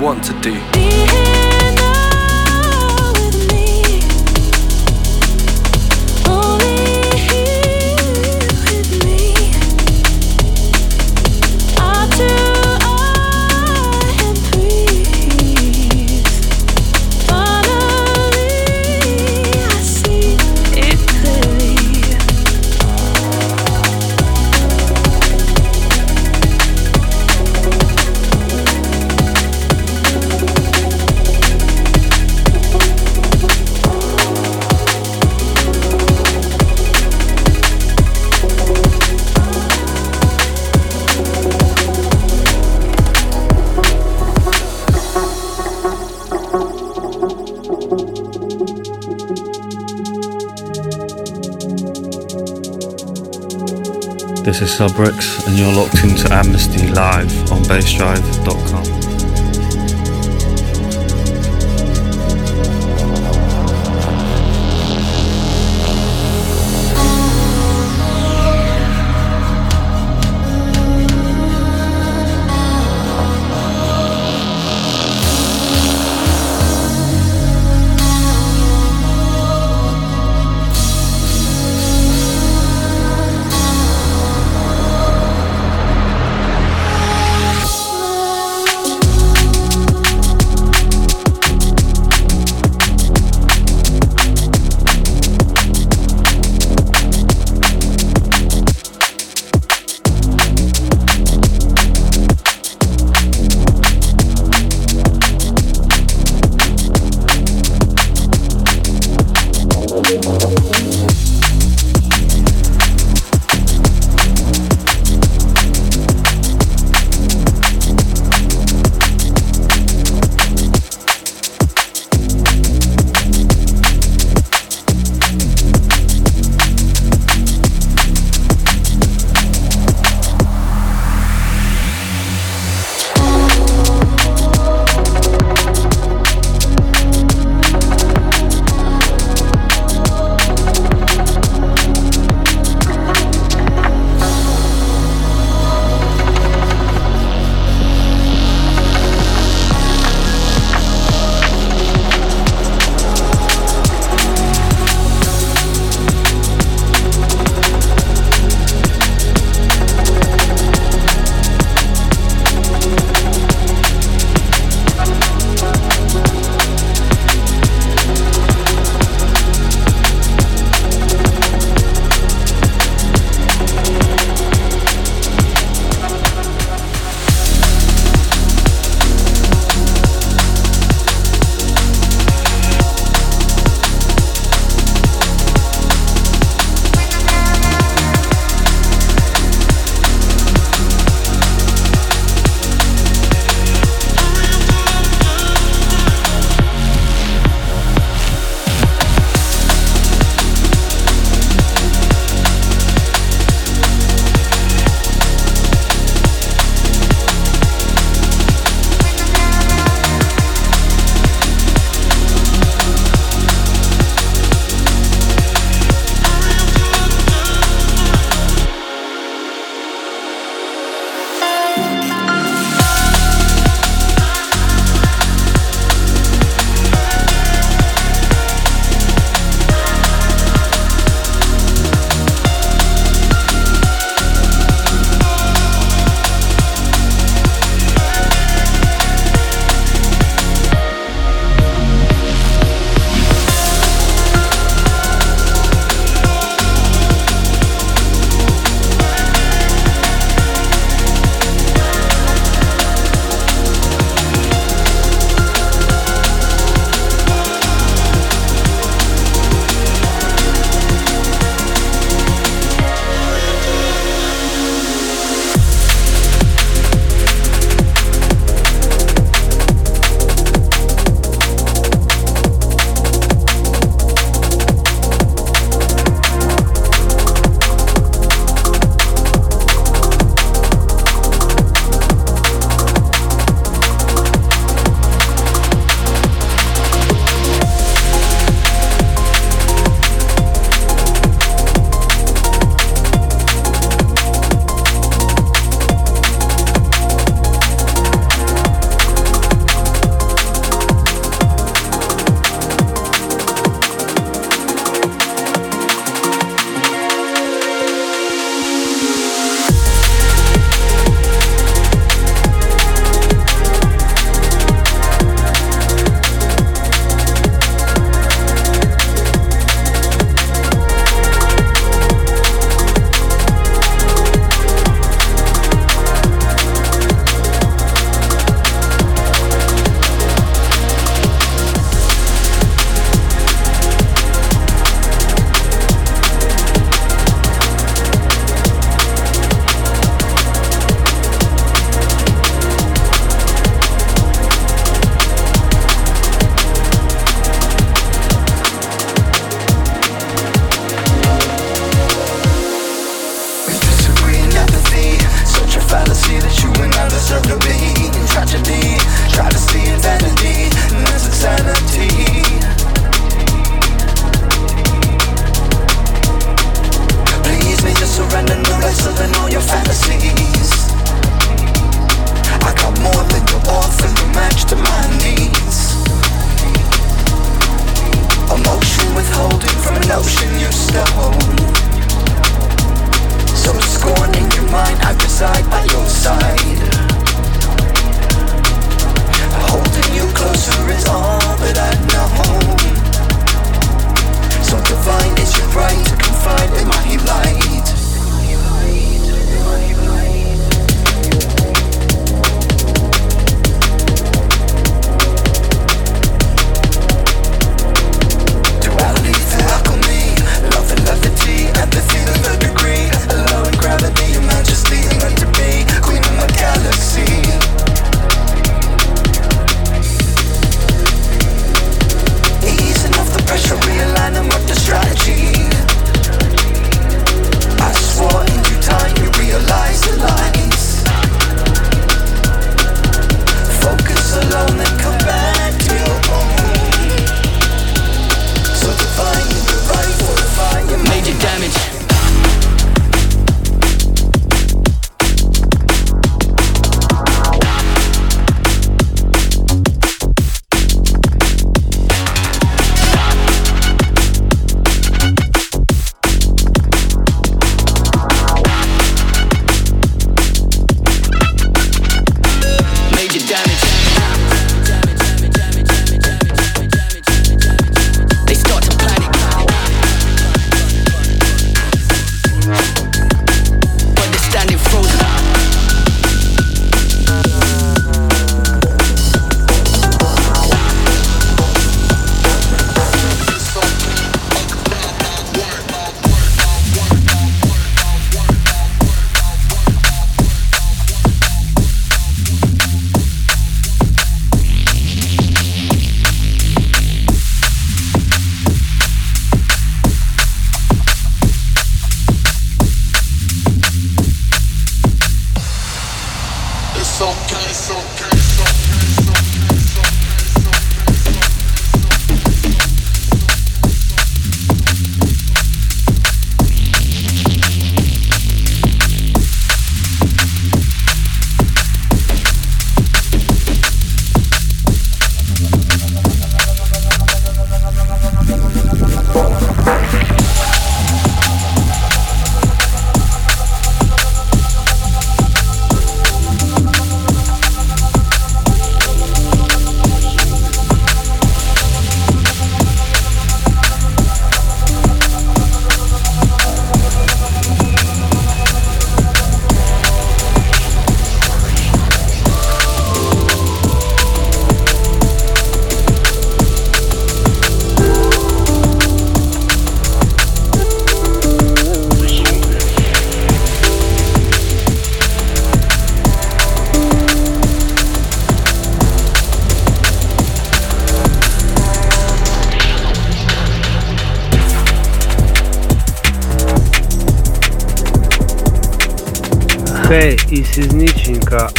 want 0.00 0.24
to 0.24 0.32
do. 0.40 0.59
this 54.60 54.72
is 54.72 54.78
Subrix, 54.78 55.46
and 55.46 55.58
you're 55.58 55.72
locked 55.72 56.04
into 56.04 56.30
Amnesty 56.32 56.88
Live 56.88 57.50
on 57.50 57.62
bassdrive.com. 57.62 58.89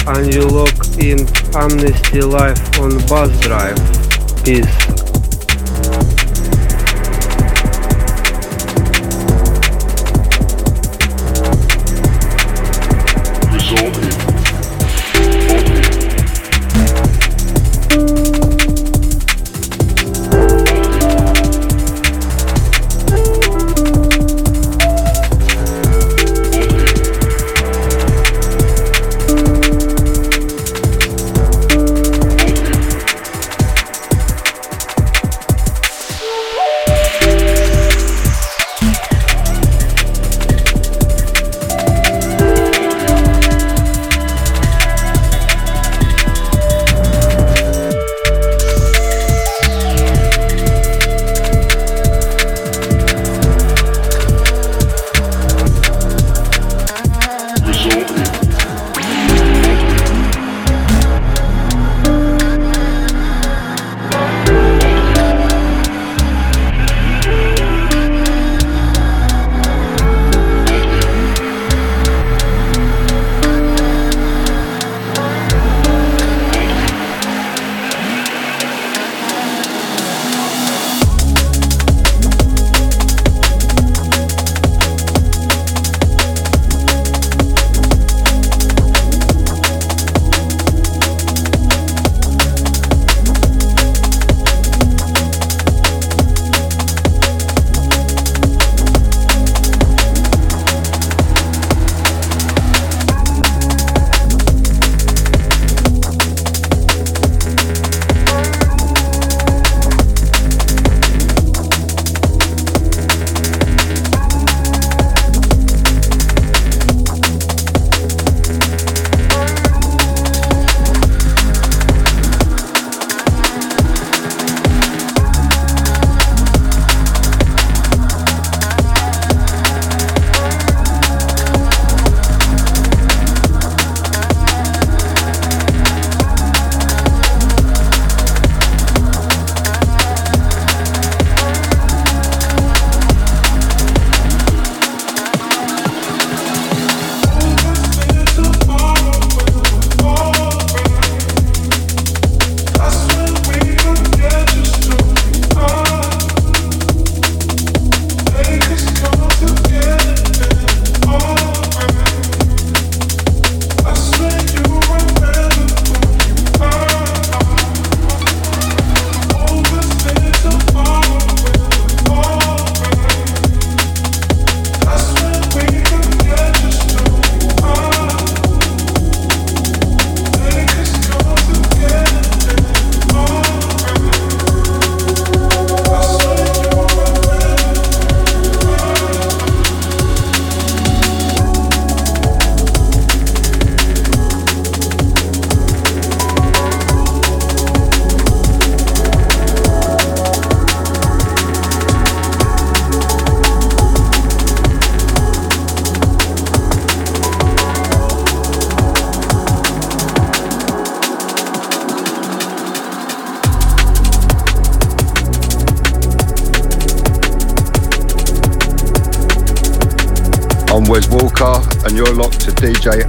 And 0.08 0.34
you 0.34 0.48
log 0.48 0.70
in 0.98 1.28
Amnesty 1.56 2.22
Live 2.22 2.58
on 2.80 2.92
Bassdrive. 3.10 3.76
Peace. 4.46 5.01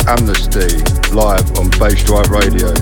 Amnesty 0.07 0.79
live 1.13 1.59
on 1.59 1.69
Bass 1.71 2.05
Drive 2.05 2.31
Radio. 2.31 2.82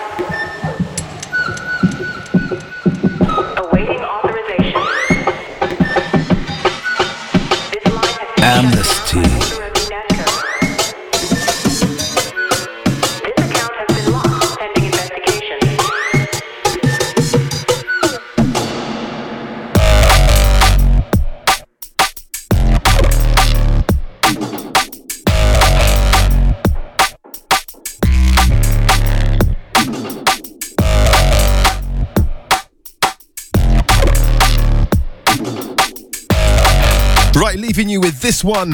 one. 38.43 38.73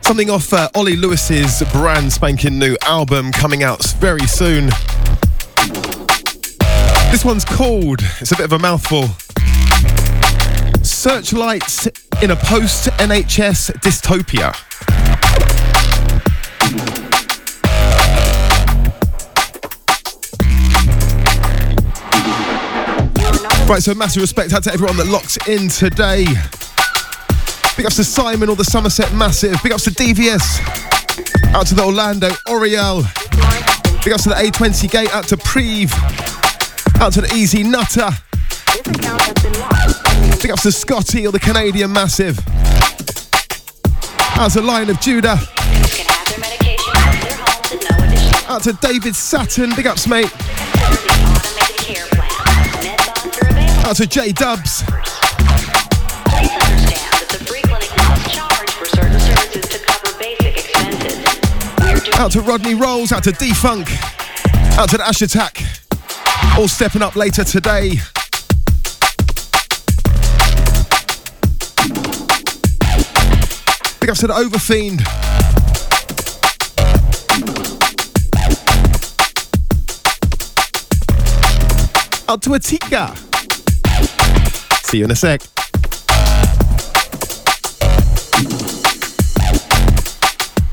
Something 0.00 0.30
off 0.30 0.52
uh, 0.52 0.68
Oli 0.74 0.96
Lewis's 0.96 1.62
brand 1.72 2.12
spanking 2.12 2.58
new 2.58 2.76
album 2.82 3.32
coming 3.32 3.62
out 3.62 3.84
very 3.98 4.26
soon. 4.26 4.66
This 7.10 7.24
one's 7.24 7.44
called, 7.44 8.00
it's 8.20 8.32
a 8.32 8.36
bit 8.36 8.44
of 8.44 8.52
a 8.52 8.58
mouthful. 8.58 9.04
Searchlights 10.82 11.86
in 12.22 12.30
a 12.30 12.36
post 12.36 12.88
NHS 12.98 13.72
dystopia. 13.80 14.54
Right, 23.68 23.82
so 23.82 23.94
massive 23.94 24.22
respect 24.22 24.52
out 24.52 24.62
to 24.64 24.72
everyone 24.72 24.96
that 24.96 25.08
locks 25.08 25.36
in 25.46 25.68
today. 25.68 26.24
Big 27.78 27.86
ups 27.86 27.94
to 27.94 28.02
Simon 28.02 28.48
or 28.48 28.56
the 28.56 28.64
Somerset 28.64 29.14
Massive. 29.14 29.56
Big 29.62 29.70
ups 29.70 29.84
to 29.84 29.90
DVS. 29.90 30.42
Out 31.54 31.68
to 31.68 31.76
the 31.76 31.84
Orlando 31.84 32.28
Oriel. 32.48 33.04
Big 34.02 34.12
ups 34.12 34.24
to 34.24 34.30
the 34.30 34.34
A20 34.34 34.90
Gate. 34.90 35.14
Out 35.14 35.28
to 35.28 35.36
Preve. 35.36 35.92
Out 37.00 37.12
to 37.12 37.20
the 37.20 37.32
Easy 37.32 37.62
Nutter. 37.62 38.10
Big 40.42 40.50
ups 40.50 40.64
to 40.64 40.72
Scotty 40.72 41.24
or 41.24 41.30
the 41.30 41.38
Canadian 41.38 41.92
Massive. 41.92 42.36
Out 44.36 44.50
to 44.54 44.60
Lion 44.60 44.90
of 44.90 45.00
Judah. 45.00 45.38
Out 48.48 48.64
to 48.64 48.76
David 48.82 49.14
Saturn. 49.14 49.72
Big 49.76 49.86
ups, 49.86 50.08
mate. 50.08 50.32
Out 53.86 53.94
to 53.94 54.06
J 54.08 54.32
Dubs. 54.32 54.82
Out 62.18 62.32
to 62.32 62.40
Rodney 62.40 62.74
Rolls, 62.74 63.12
out 63.12 63.22
to 63.22 63.30
Defunk, 63.30 63.88
out 64.76 64.88
to 64.90 64.96
the 64.96 65.06
Ash 65.06 65.22
Attack. 65.22 65.62
All 66.58 66.66
stepping 66.66 67.00
up 67.00 67.14
later 67.14 67.44
today. 67.44 67.90
Big 74.00 74.10
ups 74.10 74.18
to 74.18 74.26
the 74.26 74.34
Overfiend. 74.34 75.00
Out 82.28 82.42
to 82.42 82.50
Atika. 82.50 83.16
See 84.84 84.98
you 84.98 85.04
in 85.04 85.10
a 85.12 85.16
sec. 85.16 85.57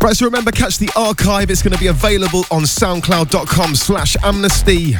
Right, 0.05 0.15
so 0.15 0.25
remember, 0.25 0.51
catch 0.51 0.77
the 0.77 0.91
archive. 0.95 1.49
It's 1.49 1.63
going 1.63 1.73
to 1.73 1.79
be 1.79 1.87
available 1.87 2.45
on 2.51 2.61
soundcloud.com 2.61 3.73
slash 3.73 4.15
amnesty, 4.21 4.95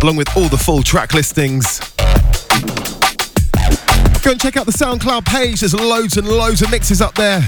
along 0.00 0.16
with 0.16 0.34
all 0.34 0.48
the 0.48 0.56
full 0.56 0.82
track 0.82 1.12
listings. 1.12 1.78
Go 4.22 4.30
and 4.30 4.40
check 4.40 4.56
out 4.56 4.64
the 4.64 4.72
SoundCloud 4.72 5.26
page. 5.26 5.60
There's 5.60 5.74
loads 5.74 6.16
and 6.16 6.26
loads 6.26 6.62
of 6.62 6.70
mixes 6.70 7.02
up 7.02 7.14
there. 7.16 7.42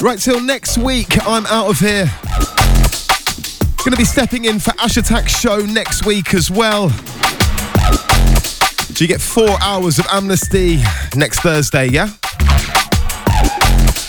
Right, 0.00 0.20
till 0.20 0.40
next 0.40 0.78
week, 0.78 1.26
I'm 1.26 1.44
out 1.46 1.70
of 1.70 1.80
here. 1.80 2.08
Going 3.78 3.90
to 3.90 3.96
be 3.96 4.04
stepping 4.04 4.44
in 4.44 4.60
for 4.60 4.70
Ash 4.78 4.96
Attack's 4.96 5.36
show 5.36 5.58
next 5.58 6.06
week 6.06 6.34
as 6.34 6.52
well. 6.52 6.92
So 8.94 9.04
you 9.04 9.08
get 9.08 9.20
four 9.20 9.50
hours 9.60 9.98
of 9.98 10.06
amnesty 10.10 10.80
next 11.14 11.40
Thursday, 11.40 11.86
yeah? 11.86 12.10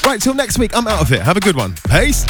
Right, 0.03 0.19
till 0.19 0.33
next 0.33 0.57
week, 0.57 0.75
I'm 0.75 0.87
out 0.87 1.01
of 1.01 1.09
here. 1.09 1.23
Have 1.23 1.37
a 1.37 1.41
good 1.41 1.55
one. 1.55 1.75
Peace. 1.89 2.25